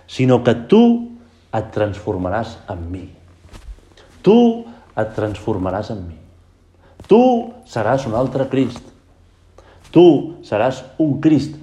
sinó 0.08 0.42
que 0.44 0.56
tu 0.70 0.84
et 1.56 1.72
transformaràs 1.76 2.58
en 2.72 2.86
mi. 2.92 3.06
Tu 4.24 4.38
et 4.96 5.12
transformaràs 5.16 5.92
en 5.94 6.02
mi. 6.08 6.18
Tu 7.10 7.22
seràs 7.70 8.08
un 8.10 8.16
altre 8.18 8.48
Crist. 8.50 8.82
Tu 9.92 10.06
seràs 10.48 10.82
un 11.00 11.20
Crist 11.22 11.60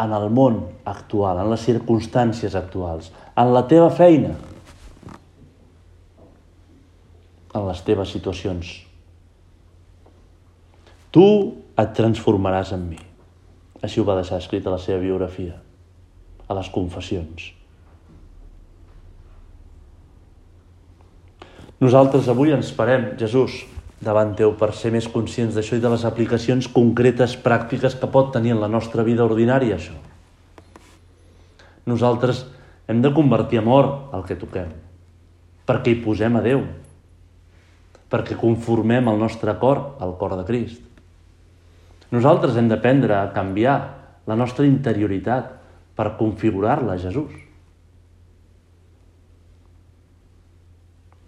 en 0.00 0.12
el 0.12 0.28
món 0.34 0.58
actual, 0.84 1.38
en 1.40 1.52
les 1.52 1.62
circumstàncies 1.64 2.56
actuals, 2.58 3.12
en 3.38 3.52
la 3.54 3.62
teva 3.70 3.90
feina, 3.94 4.34
en 7.54 7.68
les 7.68 7.82
teves 7.86 8.10
situacions. 8.10 8.74
Tu 11.14 11.26
et 11.78 11.92
transformaràs 11.94 12.74
en 12.74 12.88
mi. 12.90 12.98
Així 13.84 14.00
ho 14.00 14.06
va 14.08 14.16
deixar 14.16 14.40
escrit 14.40 14.64
a 14.66 14.72
la 14.72 14.80
seva 14.80 15.02
biografia, 15.02 15.58
a 16.48 16.56
les 16.56 16.70
confessions. 16.72 17.50
Nosaltres 21.84 22.30
avui 22.32 22.54
ens 22.54 22.70
parem, 22.72 23.10
Jesús, 23.20 23.58
davant 24.04 24.32
teu 24.38 24.54
per 24.56 24.70
ser 24.76 24.92
més 24.94 25.08
conscients 25.10 25.56
d'això 25.56 25.76
i 25.76 25.82
de 25.82 25.90
les 25.92 26.04
aplicacions 26.08 26.68
concretes, 26.72 27.36
pràctiques 27.44 27.96
que 28.00 28.08
pot 28.10 28.32
tenir 28.32 28.54
en 28.54 28.62
la 28.62 28.70
nostra 28.72 29.04
vida 29.04 29.26
ordinària 29.26 29.76
això. 29.76 29.96
Nosaltres 31.84 32.44
hem 32.88 33.02
de 33.04 33.12
convertir 33.16 33.60
amor 33.60 33.90
el 34.16 34.24
que 34.28 34.38
toquem, 34.40 34.72
perquè 35.68 35.92
hi 35.92 36.00
posem 36.04 36.40
a 36.40 36.42
Déu, 36.44 36.64
perquè 38.12 38.36
conformem 38.40 39.08
el 39.12 39.20
nostre 39.20 39.56
cor 39.60 39.84
al 40.04 40.16
cor 40.20 40.36
de 40.38 40.44
Crist. 40.48 40.93
Nosaltres 42.14 42.54
hem 42.56 42.68
d'aprendre 42.70 43.16
a 43.18 43.32
canviar 43.34 43.76
la 44.28 44.36
nostra 44.38 44.66
interioritat 44.68 45.50
per 45.98 46.14
configurar-la 46.18 46.94
a 46.94 47.00
Jesús. 47.00 47.32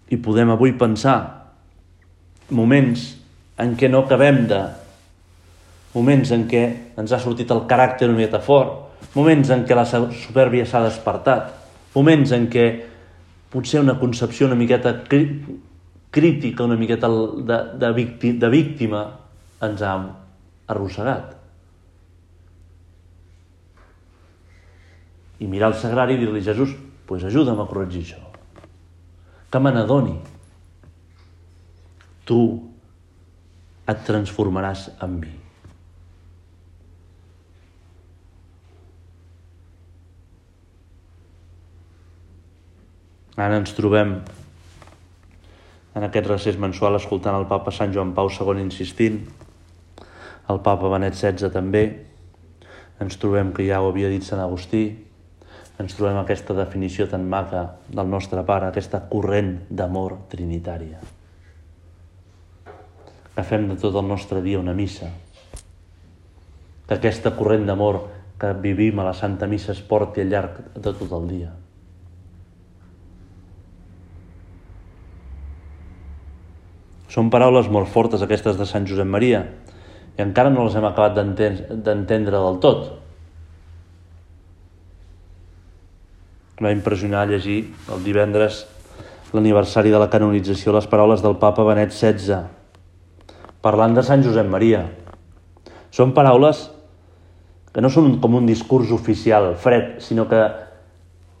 I 0.07 0.17
podem 0.23 0.53
avui 0.53 0.71
pensar 0.79 1.17
moments 2.55 3.09
en 3.59 3.73
què 3.75 3.89
no 3.91 4.05
acabem 4.05 4.45
de... 4.47 4.61
moments 5.97 6.31
en 6.31 6.45
què 6.47 6.63
ens 6.99 7.11
ha 7.11 7.19
sortit 7.19 7.49
el 7.51 7.65
caràcter 7.67 8.07
una 8.07 8.19
miqueta 8.19 8.39
fort, 8.43 9.01
moments 9.15 9.49
en 9.49 9.65
què 9.65 9.75
la 9.75 9.85
supèrbia 9.87 10.65
s'ha 10.65 10.83
despertat, 10.85 11.49
moments 11.95 12.31
en 12.37 12.45
què 12.53 12.67
potser 13.49 13.81
una 13.81 13.97
concepció 13.99 14.47
una 14.47 14.55
miqueta 14.55 14.93
crítica, 15.07 16.63
una 16.63 16.77
miqueta 16.77 17.09
de, 17.09 17.59
de, 17.81 17.91
víctima, 17.97 18.39
de 18.45 18.49
víctima 18.53 19.03
ens 19.67 19.81
ha 19.81 19.97
arrossegat. 20.67 21.35
I 25.39 25.47
mirar 25.47 25.71
el 25.71 25.77
sagrari 25.79 26.17
i 26.17 26.21
dir-li, 26.21 26.41
Jesús, 26.43 26.73
pues 27.07 27.23
ajuda'm 27.23 27.59
a 27.61 27.67
corregir 27.69 28.03
això. 28.03 28.23
Que 29.51 29.59
me 29.63 29.71
n'adoni 29.71 30.17
tu 32.27 32.39
et 33.87 33.99
transformaràs 34.03 34.89
en 35.05 35.19
mi. 35.21 35.35
Ara 43.37 43.61
ens 43.61 43.71
trobem 43.77 44.17
en 45.97 46.05
aquest 46.05 46.27
recés 46.27 46.57
mensual 46.57 46.97
escoltant 46.97 47.37
el 47.37 47.45
papa 47.49 47.71
Sant 47.71 47.93
Joan 47.93 48.15
Pau 48.17 48.31
II 48.33 48.59
insistint, 48.63 49.21
el 50.49 50.61
papa 50.63 50.89
Benet 50.91 51.17
XVI 51.17 51.51
també, 51.51 51.83
ens 53.03 53.19
trobem 53.19 53.51
que 53.53 53.67
ja 53.67 53.81
ho 53.81 53.91
havia 53.91 54.09
dit 54.09 54.23
Sant 54.25 54.41
Agustí, 54.41 54.85
ens 55.77 55.93
trobem 55.93 56.17
aquesta 56.17 56.55
definició 56.57 57.05
tan 57.11 57.27
maca 57.29 57.63
del 57.93 58.09
nostre 58.09 58.41
pare, 58.47 58.71
aquesta 58.71 59.03
corrent 59.11 59.53
d'amor 59.69 60.17
trinitària. 60.31 61.01
Que 63.35 63.45
fem 63.45 63.67
de 63.69 63.77
tot 63.77 63.95
el 63.99 64.07
nostre 64.07 64.41
dia 64.41 64.59
una 64.59 64.73
missa, 64.73 65.11
que 66.87 66.95
aquesta 66.95 67.35
corrent 67.37 67.67
d'amor 67.67 68.01
que 68.39 68.53
vivim 68.63 68.99
a 68.99 69.05
la 69.05 69.13
Santa 69.17 69.47
Missa 69.49 69.73
es 69.73 69.81
porti 69.81 70.21
al 70.21 70.29
llarg 70.31 70.59
de 70.73 70.93
tot 70.93 71.13
el 71.13 71.29
dia. 71.29 71.53
Són 77.11 77.31
paraules 77.33 77.69
molt 77.73 77.89
fortes 77.89 78.21
aquestes 78.21 78.57
de 78.59 78.65
Sant 78.69 78.85
Josep 78.85 79.07
Maria 79.09 79.41
i 80.17 80.23
encara 80.25 80.49
no 80.49 80.65
les 80.65 80.75
hem 80.75 80.87
acabat 80.87 81.17
d'entendre 81.17 82.37
del 82.37 82.59
tot. 82.63 82.87
Va 86.57 86.73
impressionar 86.73 87.27
llegir 87.29 87.59
el 87.93 88.03
divendres 88.05 88.63
l'aniversari 89.35 89.91
de 89.93 89.99
la 90.01 90.09
canonització 90.09 90.73
les 90.73 90.87
paraules 90.89 91.21
del 91.21 91.37
papa 91.37 91.65
Benet 91.67 91.93
XVI 91.93 92.57
parlant 93.67 93.95
de 93.97 94.03
Sant 94.05 94.23
Josep 94.23 94.47
Maria. 94.49 94.85
Són 95.91 96.13
paraules 96.15 96.67
que 97.73 97.83
no 97.83 97.91
són 97.93 98.17
com 98.23 98.37
un 98.39 98.47
discurs 98.49 98.93
oficial, 98.95 99.53
fred, 99.59 99.97
sinó 100.03 100.27
que 100.29 100.41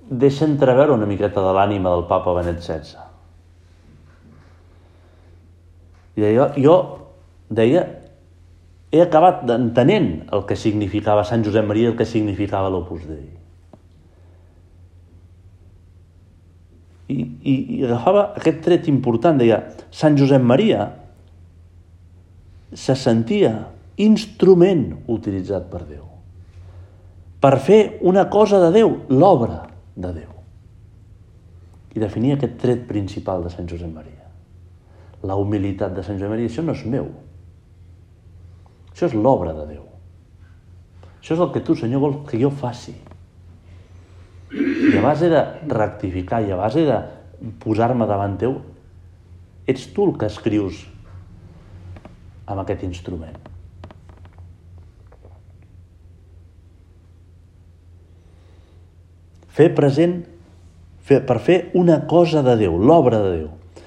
deixa 0.07 0.45
entreveure 0.47 0.95
una 0.95 1.07
miqueta 1.09 1.43
de 1.43 1.53
l'ànima 1.55 1.93
del 1.93 2.05
papa 2.09 2.35
Benet 2.37 2.61
XVI. 2.63 3.05
I 6.17 6.25
deia, 6.25 6.49
jo 6.57 6.75
deia, 7.53 7.83
he 8.91 9.01
acabat 9.03 9.43
entenent 9.51 10.29
el 10.33 10.45
que 10.47 10.55
significava 10.55 11.25
Sant 11.27 11.43
Josep 11.45 11.65
Maria 11.67 11.89
i 11.89 11.91
el 11.91 11.97
que 11.99 12.07
significava 12.07 12.71
l'Opus 12.71 13.03
Dei. 13.07 13.25
I, 17.07 17.17
i, 17.17 17.55
i 17.77 17.83
agafava 17.87 18.29
aquest 18.39 18.63
tret 18.65 18.87
important, 18.91 19.39
deia, 19.39 19.61
Sant 19.91 20.17
Josep 20.19 20.43
Maria 20.43 20.89
se 22.75 22.95
sentia 22.99 23.53
instrument 24.03 24.89
utilitzat 25.07 25.71
per 25.71 25.85
Déu 25.87 26.07
per 27.39 27.59
fer 27.61 27.99
una 28.01 28.25
cosa 28.29 28.59
de 28.59 28.71
Déu, 28.73 28.95
l'obra 29.09 29.67
de 29.95 30.13
Déu. 30.13 30.33
i 31.97 31.99
definir 31.99 32.35
aquest 32.35 32.59
tret 32.61 32.83
principal 32.85 33.41
de 33.41 33.49
Sant 33.49 33.65
Josep 33.65 33.89
Maria. 33.89 34.27
La 35.25 35.33
humilitat 35.33 35.95
de 35.95 36.03
Sant 36.05 36.19
Josep 36.19 36.29
Maria, 36.29 36.49
això 36.49 36.61
no 36.61 36.75
és 36.77 36.83
meu. 36.85 37.07
Això 38.97 39.11
és 39.11 39.13
l'obra 39.13 39.51
de 39.53 39.67
Déu. 39.69 39.83
Això 41.19 41.35
és 41.35 41.41
el 41.43 41.51
que 41.53 41.61
tu, 41.61 41.75
Senyor, 41.77 42.01
vols 42.01 42.23
que 42.25 42.39
jo 42.41 42.49
faci. 42.49 42.95
I 44.49 44.95
a 44.97 45.03
base 45.03 45.29
de 45.29 45.43
rectificar 45.69 46.39
i 46.41 46.49
a 46.49 46.57
base 46.57 46.81
de 46.87 46.95
posar-me 47.61 48.07
davant 48.09 48.33
teu, 48.41 48.55
ets 49.69 49.85
tu 49.93 50.07
el 50.07 50.15
que 50.17 50.25
escrius 50.25 50.79
amb 52.49 52.63
aquest 52.63 52.87
instrument. 52.89 53.37
Fer 59.53 59.69
present 59.77 60.23
fer, 61.05 61.21
per 61.21 61.37
fer 61.37 61.59
una 61.77 62.01
cosa 62.09 62.41
de 62.41 62.57
Déu, 62.65 62.81
l'obra 62.81 63.21
de 63.21 63.37
Déu. 63.43 63.85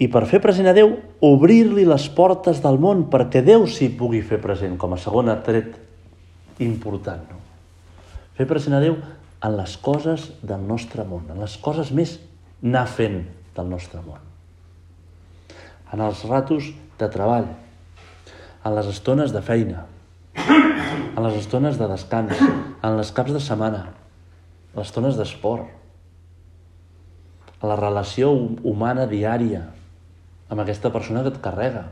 I 0.00 0.08
per 0.08 0.24
fer 0.32 0.40
present 0.40 0.72
a 0.72 0.76
Déu, 0.80 0.96
obrir-li 1.24 1.84
les 1.88 2.06
portes 2.14 2.60
del 2.62 2.78
món 2.78 3.06
perquè 3.10 3.42
Déu 3.44 3.66
s'hi 3.66 3.90
pugui 3.98 4.22
fer 4.22 4.38
present, 4.42 4.76
com 4.78 4.94
a 4.94 5.00
segon 5.00 5.30
tret 5.44 5.74
important. 6.62 7.22
No? 7.30 7.38
Fer 8.38 8.46
present 8.46 8.76
a 8.78 8.82
Déu 8.82 8.96
en 9.42 9.56
les 9.58 9.76
coses 9.82 10.30
del 10.42 10.62
nostre 10.66 11.04
món, 11.06 11.26
en 11.30 11.40
les 11.42 11.56
coses 11.62 11.90
més 11.94 12.18
anar 12.62 12.86
fent 12.90 13.22
del 13.56 13.70
nostre 13.70 14.02
món. 14.02 14.22
En 15.92 16.02
els 16.04 16.24
ratos 16.28 16.72
de 16.98 17.08
treball, 17.10 17.48
en 18.64 18.74
les 18.74 18.86
estones 18.90 19.32
de 19.32 19.42
feina, 19.42 19.86
en 20.38 21.22
les 21.24 21.38
estones 21.38 21.78
de 21.78 21.88
descans, 21.90 22.38
en 22.38 22.98
les 22.98 23.10
caps 23.14 23.34
de 23.34 23.42
setmana, 23.42 23.88
les 24.76 24.86
estones 24.86 25.18
d'esport, 25.18 25.66
a 27.58 27.66
la 27.66 27.74
relació 27.74 28.30
humana 28.62 29.08
diària 29.10 29.64
amb 30.48 30.62
aquesta 30.64 30.92
persona 30.94 31.22
que 31.24 31.32
et 31.34 31.40
carrega. 31.44 31.84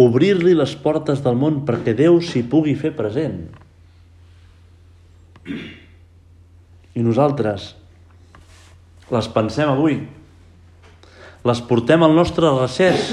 Obrir-li 0.00 0.52
les 0.56 0.74
portes 0.80 1.22
del 1.24 1.38
món 1.40 1.62
perquè 1.68 1.94
Déu 1.96 2.20
s'hi 2.20 2.44
pugui 2.48 2.74
fer 2.76 2.92
present. 2.96 3.46
I 6.96 7.04
nosaltres 7.04 7.74
les 9.12 9.28
pensem 9.30 9.70
avui, 9.70 10.00
les 11.46 11.60
portem 11.68 12.02
al 12.02 12.16
nostre 12.16 12.50
recés, 12.56 13.12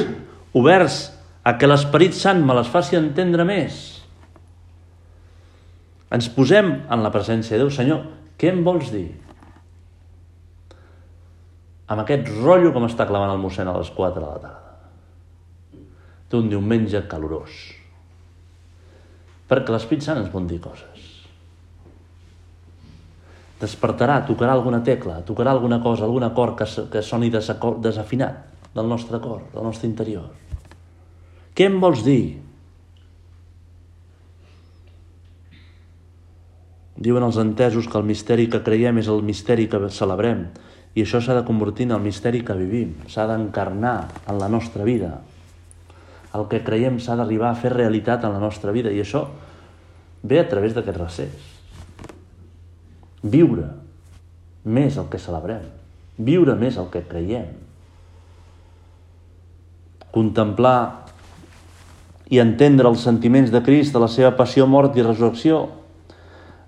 oberts 0.57 1.03
a 1.45 1.53
que 1.59 1.67
l'Esperit 1.69 2.15
Sant 2.17 2.41
me 2.47 2.55
les 2.57 2.69
faci 2.71 2.97
entendre 2.97 3.45
més. 3.45 3.81
Ens 6.13 6.29
posem 6.33 6.71
en 6.93 7.03
la 7.03 7.11
presència 7.13 7.57
de 7.57 7.63
Déu. 7.63 7.71
Senyor, 7.73 8.03
què 8.37 8.51
em 8.53 8.63
vols 8.65 8.91
dir? 8.93 9.07
Amb 11.93 12.03
aquest 12.03 12.29
rotllo 12.41 12.73
que 12.73 12.81
m'està 12.81 13.07
clavant 13.09 13.31
el 13.33 13.41
mossèn 13.41 13.69
a 13.69 13.77
les 13.77 13.91
4 13.93 14.19
de 14.19 14.25
la 14.25 14.41
tarda. 14.41 14.75
D'un 16.33 16.49
diumenge 16.49 17.03
calorós. 17.09 17.57
Perquè 19.49 19.73
l'Espírit 19.73 20.05
Sant 20.05 20.23
ens 20.23 20.31
vol 20.33 20.47
dir 20.49 20.57
coses. 20.63 21.09
Despertarà, 23.61 24.23
tocarà 24.27 24.55
alguna 24.57 24.81
tecla, 24.83 25.21
tocarà 25.23 25.53
alguna 25.53 25.79
cosa, 25.83 26.07
algun 26.07 26.25
acord 26.25 26.57
que, 26.59 26.65
que 26.91 27.03
soni 27.05 27.29
desafinat 27.31 28.73
del 28.73 28.89
nostre 28.89 29.21
cor, 29.23 29.45
del 29.53 29.63
nostre 29.63 29.87
interior. 29.87 30.31
Què 31.53 31.69
em 31.69 31.77
vols 31.79 32.01
dir? 32.03 32.41
Diuen 37.03 37.25
els 37.25 37.37
entesos 37.41 37.87
que 37.89 37.99
el 37.99 38.09
misteri 38.09 38.49
que 38.49 38.63
creiem 38.65 38.99
és 39.01 39.09
el 39.11 39.21
misteri 39.25 39.69
que 39.69 39.79
celebrem. 39.93 40.47
I 40.93 41.03
això 41.03 41.21
s'ha 41.21 41.35
de 41.37 41.45
convertir 41.45 41.87
en 41.87 41.95
el 41.95 42.03
misteri 42.03 42.43
que 42.45 42.55
vivim, 42.57 42.93
s'ha 43.09 43.25
d'encarnar 43.29 43.97
en 44.29 44.37
la 44.37 44.49
nostra 44.49 44.85
vida. 44.85 45.21
El 46.33 46.45
que 46.49 46.61
creiem 46.65 46.99
s'ha 47.01 47.17
d'arribar 47.17 47.51
a 47.51 47.57
fer 47.57 47.73
realitat 47.73 48.25
en 48.25 48.33
la 48.35 48.41
nostra 48.41 48.73
vida 48.73 48.93
i 48.93 49.01
això 49.01 49.25
ve 50.23 50.39
a 50.39 50.47
través 50.49 50.73
d'aquest 50.77 50.99
recés. 51.01 51.49
Viure 53.23 53.69
més 54.63 54.97
el 54.97 55.09
que 55.11 55.19
celebrem, 55.19 55.65
viure 56.17 56.55
més 56.55 56.77
el 56.77 56.89
que 56.93 57.03
creiem. 57.09 57.51
Contemplar 60.13 61.09
i 62.29 62.39
entendre 62.39 62.89
els 62.89 63.03
sentiments 63.03 63.51
de 63.51 63.61
Crist, 63.65 63.93
de 63.93 64.01
la 64.01 64.09
seva 64.09 64.33
passió, 64.37 64.67
mort 64.69 64.95
i 64.97 65.05
resurrecció, 65.05 65.65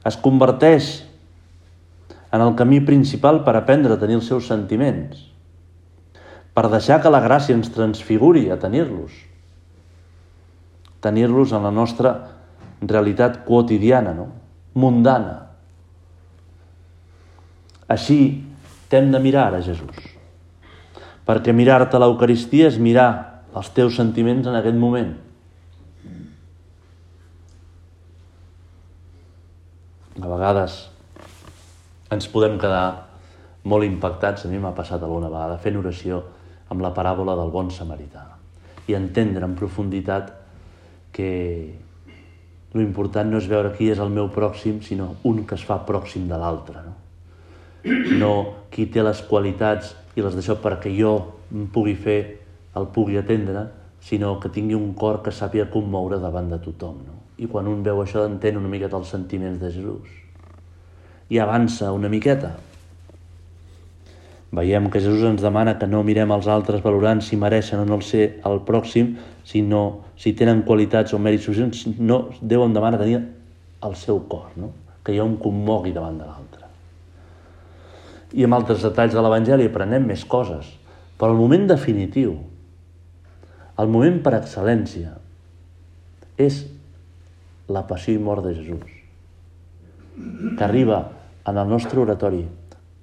es 0.06 0.18
converteix 0.22 1.06
en 2.36 2.42
el 2.44 2.56
camí 2.60 2.82
principal 2.84 3.44
per 3.46 3.56
aprendre 3.56 3.96
a 3.96 4.00
tenir 4.00 4.18
els 4.20 4.28
seus 4.28 4.50
sentiments, 4.52 5.22
per 6.56 6.68
deixar 6.72 7.00
que 7.04 7.12
la 7.12 7.22
gràcia 7.24 7.56
ens 7.56 7.72
transfiguri 7.72 8.50
a 8.52 8.58
tenir-los, 8.60 9.14
tenir-los 11.06 11.54
en 11.56 11.64
la 11.64 11.72
nostra 11.72 12.12
realitat 12.82 13.46
quotidiana, 13.48 14.12
no? 14.18 14.28
mundana. 14.76 15.46
Així 17.88 18.18
t'hem 18.92 19.14
de 19.14 19.22
mirar 19.24 19.54
a 19.54 19.62
Jesús, 19.64 20.02
perquè 21.24 21.56
mirar-te 21.56 21.96
a 21.96 22.02
l'Eucaristia 22.04 22.68
és 22.68 22.82
mirar 22.82 23.08
els 23.56 23.70
teus 23.72 23.96
sentiments 23.96 24.50
en 24.50 24.60
aquest 24.60 24.76
moment. 24.76 25.14
A 30.20 30.28
vegades 30.28 30.76
ens 32.14 32.28
podem 32.30 32.58
quedar 32.62 33.08
molt 33.66 33.86
impactats, 33.86 34.46
a 34.46 34.50
mi 34.50 34.60
m'ha 34.62 34.76
passat 34.78 35.02
alguna 35.02 35.32
vegada, 35.32 35.58
fent 35.62 35.78
oració 35.80 36.22
amb 36.70 36.84
la 36.86 36.94
paràbola 36.94 37.36
del 37.38 37.54
bon 37.54 37.72
samarità 37.74 38.26
i 38.86 38.94
entendre 38.94 39.46
en 39.46 39.56
profunditat 39.58 40.30
que 41.16 41.30
l'important 42.76 43.32
no 43.32 43.40
és 43.42 43.48
veure 43.50 43.72
qui 43.74 43.90
és 43.90 44.02
el 44.04 44.12
meu 44.14 44.30
pròxim, 44.30 44.82
sinó 44.86 45.16
un 45.26 45.46
que 45.48 45.58
es 45.58 45.64
fa 45.66 45.80
pròxim 45.88 46.28
de 46.30 46.38
l'altre. 46.38 46.84
No? 46.86 46.94
no 48.20 48.32
qui 48.74 48.88
té 48.92 49.02
les 49.06 49.22
qualitats 49.26 49.94
i 50.18 50.22
les 50.26 50.36
d'això 50.38 50.58
perquè 50.62 50.92
jo 50.94 51.16
em 51.54 51.66
pugui 51.74 51.96
fer, 51.96 52.20
el 52.78 52.90
pugui 52.94 53.18
atendre, 53.18 53.66
sinó 54.06 54.36
que 54.42 54.52
tingui 54.54 54.78
un 54.78 54.94
cor 54.94 55.24
que 55.26 55.34
sàpiga 55.34 55.70
commoure 55.74 56.20
davant 56.22 56.52
de 56.52 56.60
tothom. 56.62 57.02
No? 57.08 57.18
I 57.42 57.50
quan 57.50 57.70
un 57.72 57.82
veu 57.84 58.04
això 58.04 58.28
entén 58.30 58.60
una 58.60 58.70
miqueta 58.70 59.00
els 59.00 59.10
sentiments 59.10 59.58
de 59.62 59.72
Jesús 59.72 60.25
i 61.30 61.40
avança 61.42 61.92
una 61.96 62.10
miqueta. 62.10 62.54
Veiem 64.56 64.88
que 64.90 65.02
Jesús 65.02 65.26
ens 65.28 65.42
demana 65.44 65.76
que 65.80 65.88
no 65.90 66.04
mirem 66.06 66.32
els 66.32 66.48
altres 66.48 66.84
valorant 66.84 67.22
si 67.26 67.36
mereixen 67.36 67.82
o 67.82 67.86
no 67.88 67.98
el 67.98 68.06
ser 68.08 68.28
el 68.48 68.62
pròxim, 68.68 69.16
sinó 69.44 70.06
si 70.16 70.32
tenen 70.38 70.64
qualitats 70.68 71.14
o 71.14 71.20
mèrits 71.20 71.50
suficients. 71.50 71.84
No, 72.00 72.30
Déu 72.42 72.64
em 72.64 72.76
demana 72.76 73.02
tenir 73.02 73.20
el 73.84 73.98
seu 74.00 74.22
cor, 74.30 74.54
no? 74.56 74.72
que 75.06 75.14
jo 75.18 75.26
em 75.28 75.36
commogui 75.38 75.94
davant 75.94 76.18
de 76.18 76.26
l'altre. 76.26 76.64
I 78.34 78.48
amb 78.48 78.58
altres 78.58 78.82
detalls 78.86 79.14
de 79.14 79.22
l'Evangeli 79.22 79.68
aprenem 79.70 80.08
més 80.08 80.24
coses, 80.26 80.72
però 81.20 81.34
el 81.34 81.40
moment 81.40 81.68
definitiu, 81.70 82.40
el 83.80 83.92
moment 83.92 84.22
per 84.24 84.34
excel·lència, 84.40 85.14
és 86.42 86.64
la 87.72 87.86
passió 87.88 88.16
i 88.16 88.22
mort 88.22 88.44
de 88.48 88.56
Jesús, 88.58 88.95
que 90.16 90.64
arriba 90.64 91.12
en 91.46 91.58
el 91.58 91.70
nostre 91.70 92.00
oratori 92.00 92.46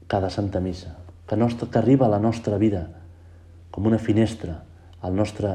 cada 0.09 0.31
Santa 0.31 0.61
Missa, 0.61 0.97
que, 1.29 1.37
nostre, 1.37 1.69
que 1.69 1.79
arriba 1.79 2.07
a 2.07 2.13
la 2.13 2.21
nostra 2.21 2.59
vida 2.59 2.89
com 3.71 3.87
una 3.89 3.99
finestra 3.99 4.61
al 5.03 5.15
nostre, 5.17 5.51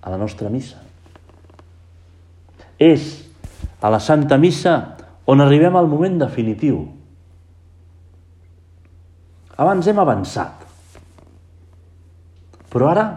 a 0.00 0.10
la 0.10 0.18
nostra 0.18 0.48
missa. 0.48 0.78
És 2.78 3.26
a 3.82 3.90
la 3.90 3.98
Santa 3.98 4.38
Missa 4.38 4.76
on 5.26 5.42
arribem 5.42 5.74
al 5.76 5.88
moment 5.90 6.20
definitiu. 6.20 6.84
Abans 9.58 9.88
hem 9.90 9.98
avançat, 9.98 10.62
però 12.70 12.92
ara 12.92 13.08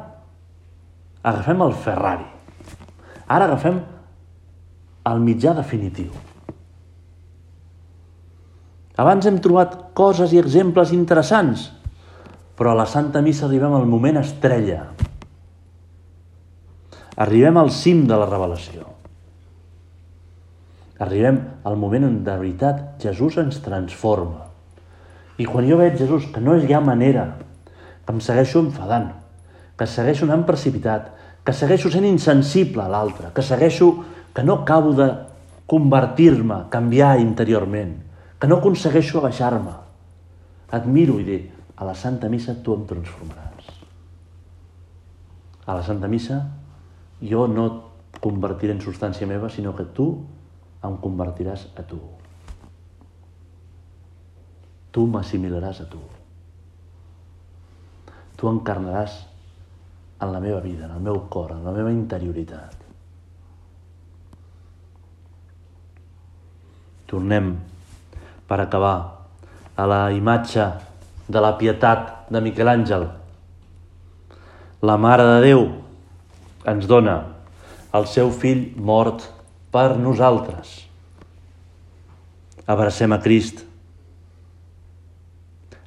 agafem 1.21 1.61
el 1.61 1.77
Ferrari. 1.77 2.25
Ara 3.29 3.45
agafem 3.45 3.77
el 5.11 5.21
mitjà 5.21 5.53
definitiu. 5.53 6.09
Abans 9.01 9.25
hem 9.25 9.39
trobat 9.41 9.77
coses 9.97 10.33
i 10.35 10.39
exemples 10.41 10.91
interessants, 10.93 11.69
però 12.57 12.73
a 12.73 12.77
la 12.83 12.85
Santa 12.85 13.21
Missa 13.25 13.47
arribem 13.47 13.73
al 13.73 13.87
moment 13.89 14.19
estrella. 14.21 14.83
Arribem 17.25 17.57
al 17.57 17.71
cim 17.73 18.03
de 18.09 18.17
la 18.19 18.27
revelació. 18.29 18.85
Arribem 21.01 21.39
al 21.65 21.79
moment 21.81 22.05
on 22.11 22.19
de 22.27 22.35
veritat 22.43 23.01
Jesús 23.01 23.39
ens 23.41 23.57
transforma. 23.65 24.45
I 25.41 25.47
quan 25.49 25.65
jo 25.65 25.79
veig 25.79 25.97
Jesús 25.97 26.27
que 26.29 26.43
no 26.43 26.53
hi 26.59 26.69
ha 26.69 26.83
manera, 26.85 27.25
que 28.05 28.13
em 28.13 28.21
segueixo 28.21 28.61
enfadant, 28.61 29.09
que 29.79 29.89
segueixo 29.89 30.27
anant 30.27 30.45
precipitat, 30.45 31.09
que 31.41 31.57
segueixo 31.57 31.89
sent 31.89 32.05
insensible 32.05 32.85
a 32.85 32.91
l'altre, 32.91 33.33
que 33.33 33.41
segueixo 33.41 33.95
que 34.35 34.45
no 34.45 34.61
acabo 34.61 34.93
de 34.93 35.09
convertir-me, 35.65 36.67
canviar 36.69 37.15
interiorment, 37.23 38.10
que 38.41 38.49
no 38.49 38.57
aconsegueixo 38.57 39.21
abaixar-me, 39.21 39.77
Et 40.71 40.85
miro 40.87 41.17
i 41.19 41.25
dic, 41.27 41.47
a 41.75 41.85
la 41.85 41.93
Santa 41.97 42.29
Missa 42.31 42.55
tu 42.63 42.73
em 42.77 42.85
transformaràs. 42.87 43.71
A 45.67 45.75
la 45.75 45.83
Santa 45.83 46.07
Missa 46.07 46.37
jo 47.21 47.43
no 47.51 47.65
et 47.67 48.19
convertiré 48.23 48.71
en 48.75 48.79
substància 48.83 49.27
meva, 49.27 49.49
sinó 49.51 49.75
que 49.75 49.85
tu 49.97 50.07
em 50.87 50.95
convertiràs 51.03 51.67
a 51.75 51.83
tu. 51.87 51.99
Tu 54.91 55.03
m'assimilaràs 55.07 55.81
a 55.83 55.89
tu. 55.91 55.99
Tu 58.39 58.47
encarnaràs 58.47 59.17
en 60.21 60.31
la 60.31 60.39
meva 60.39 60.61
vida, 60.63 60.85
en 60.87 60.95
el 60.95 61.03
meu 61.03 61.25
cor, 61.29 61.51
en 61.51 61.65
la 61.67 61.75
meva 61.75 61.91
interioritat. 61.91 62.79
Tornem, 67.11 67.51
per 68.51 68.59
acabar, 68.59 68.97
a 69.79 69.83
la 69.87 70.01
imatge 70.11 70.65
de 71.31 71.39
la 71.39 71.53
pietat 71.55 72.27
de 72.27 72.41
Miquel 72.43 72.67
Àngel. 72.67 73.05
La 74.83 74.97
Mare 74.99 75.23
de 75.23 75.37
Déu 75.45 75.63
ens 76.67 76.89
dona 76.91 77.15
el 77.95 78.09
seu 78.11 78.27
fill 78.35 78.65
mort 78.75 79.23
per 79.71 79.95
nosaltres. 79.95 80.81
Abracem 82.67 83.15
a 83.15 83.21
Crist. 83.23 83.63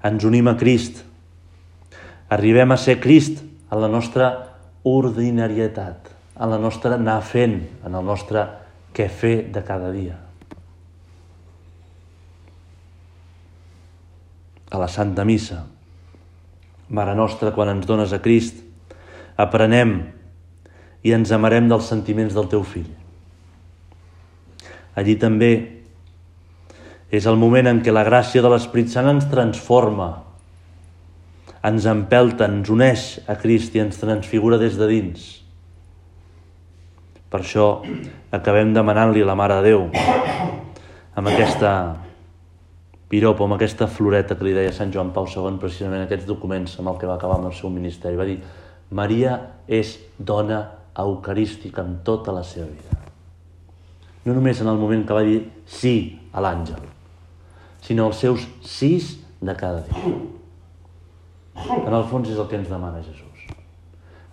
Ens 0.00 0.24
unim 0.24 0.48
a 0.48 0.56
Crist. 0.56 1.04
Arribem 2.32 2.72
a 2.72 2.80
ser 2.80 2.96
Crist 3.04 3.44
en 3.44 3.80
la 3.84 3.92
nostra 3.92 4.32
ordinarietat, 4.88 6.12
en 6.40 6.56
la 6.56 6.64
nostra 6.64 6.96
anar 6.96 7.20
fent, 7.28 7.60
en 7.84 7.92
el 7.92 8.12
nostre 8.14 8.48
què 8.96 9.12
fer 9.12 9.42
de 9.52 9.60
cada 9.68 9.92
dia. 9.92 10.23
A 14.74 14.80
la 14.80 14.88
Santa 14.90 15.22
Missa, 15.22 15.60
Mare 16.90 17.14
Nostra, 17.14 17.52
quan 17.54 17.70
ens 17.70 17.86
dones 17.86 18.10
a 18.12 18.18
Crist, 18.18 18.58
aprenem 19.38 19.94
i 21.06 21.14
ens 21.14 21.30
amarem 21.32 21.68
dels 21.70 21.86
sentiments 21.88 22.34
del 22.34 22.50
teu 22.50 22.64
fill. 22.66 22.90
Allí 24.98 25.14
també 25.20 25.52
és 27.14 27.26
el 27.30 27.38
moment 27.38 27.70
en 27.70 27.80
què 27.84 27.94
la 27.94 28.04
gràcia 28.06 28.42
de 28.42 28.50
l'Esprit 28.50 28.90
Sant 28.90 29.08
ens 29.10 29.28
transforma, 29.30 30.10
ens 31.64 31.86
empelta, 31.88 32.48
ens 32.50 32.70
uneix 32.70 33.06
a 33.30 33.38
Crist 33.40 33.76
i 33.78 33.82
ens 33.84 34.00
transfigura 34.02 34.58
des 34.60 34.74
de 34.80 34.88
dins. 34.90 35.28
Per 37.30 37.40
això 37.40 37.68
acabem 38.34 38.74
demanant-li 38.74 39.22
a 39.22 39.30
la 39.30 39.38
Mare 39.38 39.60
de 39.60 39.70
Déu 39.70 39.86
amb 41.14 41.30
aquesta 41.30 41.70
piropa, 43.14 43.44
amb 43.46 43.54
aquesta 43.54 43.86
floreta 43.86 44.34
que 44.34 44.48
li 44.48 44.52
deia 44.56 44.72
Sant 44.74 44.90
Joan 44.90 45.12
Pau 45.14 45.28
II, 45.30 45.60
precisament 45.62 46.02
aquests 46.02 46.26
documents 46.26 46.72
amb 46.82 46.90
el 46.90 46.96
que 46.98 47.06
va 47.06 47.14
acabar 47.14 47.36
amb 47.38 47.46
el 47.46 47.52
seu 47.54 47.70
ministeri. 47.70 48.18
Va 48.18 48.26
dir, 48.26 48.40
Maria 48.90 49.36
és 49.70 49.92
dona 50.18 50.64
eucarística 50.98 51.84
en 51.86 52.00
tota 52.06 52.34
la 52.34 52.42
seva 52.42 52.66
vida. 52.66 52.98
No 54.24 54.34
només 54.34 54.58
en 54.64 54.70
el 54.72 54.80
moment 54.80 55.04
que 55.06 55.14
va 55.14 55.22
dir 55.22 55.44
sí 55.68 55.94
a 56.32 56.42
l'àngel, 56.42 56.80
sinó 57.84 58.08
els 58.10 58.18
seus 58.24 58.48
sis 58.66 59.12
de 59.38 59.54
cada 59.62 59.84
dia. 59.86 60.16
En 61.84 61.94
el 61.94 62.08
fons 62.10 62.32
és 62.32 62.40
el 62.40 62.50
que 62.50 62.58
ens 62.58 62.72
demana 62.72 63.04
Jesús. 63.04 63.46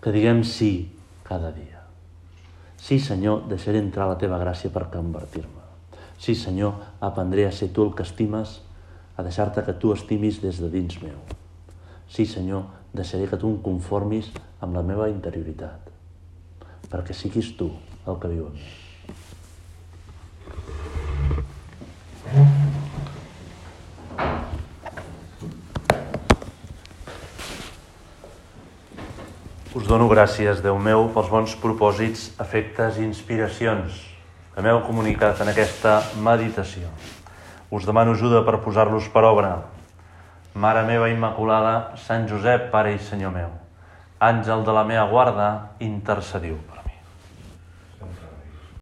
Que 0.01 0.15
diguem 0.15 0.41
sí 0.47 0.71
cada 1.27 1.53
dia. 1.53 1.85
Sí, 2.81 2.97
Senyor, 2.97 3.45
deixaré 3.51 3.77
entrar 3.77 4.09
la 4.09 4.17
teva 4.17 4.41
gràcia 4.41 4.73
per 4.73 4.87
convertir-me. 4.89 5.61
Sí, 6.17 6.33
Senyor, 6.33 6.81
aprendré 7.01 7.45
a 7.45 7.53
ser 7.53 7.69
tu 7.75 7.85
el 7.85 7.93
que 7.93 8.01
estimes, 8.07 8.57
a 9.17 9.23
deixar-te 9.23 9.63
que 9.63 9.73
tu 9.73 9.93
estimis 9.93 10.41
des 10.41 10.59
de 10.59 10.69
dins 10.69 11.01
meu. 11.01 11.19
Sí, 12.07 12.25
Senyor, 12.25 12.67
deixaré 12.93 13.27
que 13.27 13.39
tu 13.39 13.49
em 13.49 13.57
conformis 13.63 14.31
amb 14.59 14.75
la 14.75 14.83
meva 14.83 15.09
interioritat 15.09 15.91
perquè 16.91 17.15
siguis 17.15 17.53
tu 17.55 17.71
el 18.05 18.17
que 18.19 18.29
viu 18.31 18.49
en 18.49 18.55
mi. 18.59 18.69
Us 29.71 29.87
dono 29.87 30.09
gràcies, 30.11 30.59
Déu 30.59 30.75
meu, 30.75 31.07
pels 31.15 31.31
bons 31.31 31.55
propòsits, 31.63 32.33
efectes 32.43 32.99
i 32.99 33.07
inspiracions 33.07 34.03
que 34.51 34.63
m'heu 34.65 34.81
comunicat 34.83 35.39
en 35.39 35.53
aquesta 35.53 36.01
meditació. 36.19 36.91
Us 37.71 37.85
demano 37.87 38.11
ajuda 38.11 38.41
per 38.43 38.59
posar-los 38.65 39.07
per 39.13 39.23
obra. 39.23 39.53
Mare 40.53 40.83
meva 40.83 41.07
Immaculada, 41.07 41.95
Sant 41.95 42.27
Josep, 42.27 42.67
Pare 42.73 42.91
i 42.97 42.99
Senyor 42.99 43.31
meu, 43.31 43.55
àngel 44.19 44.67
de 44.67 44.75
la 44.75 44.83
meva 44.83 45.07
guarda, 45.07 45.47
intercediu 45.79 46.59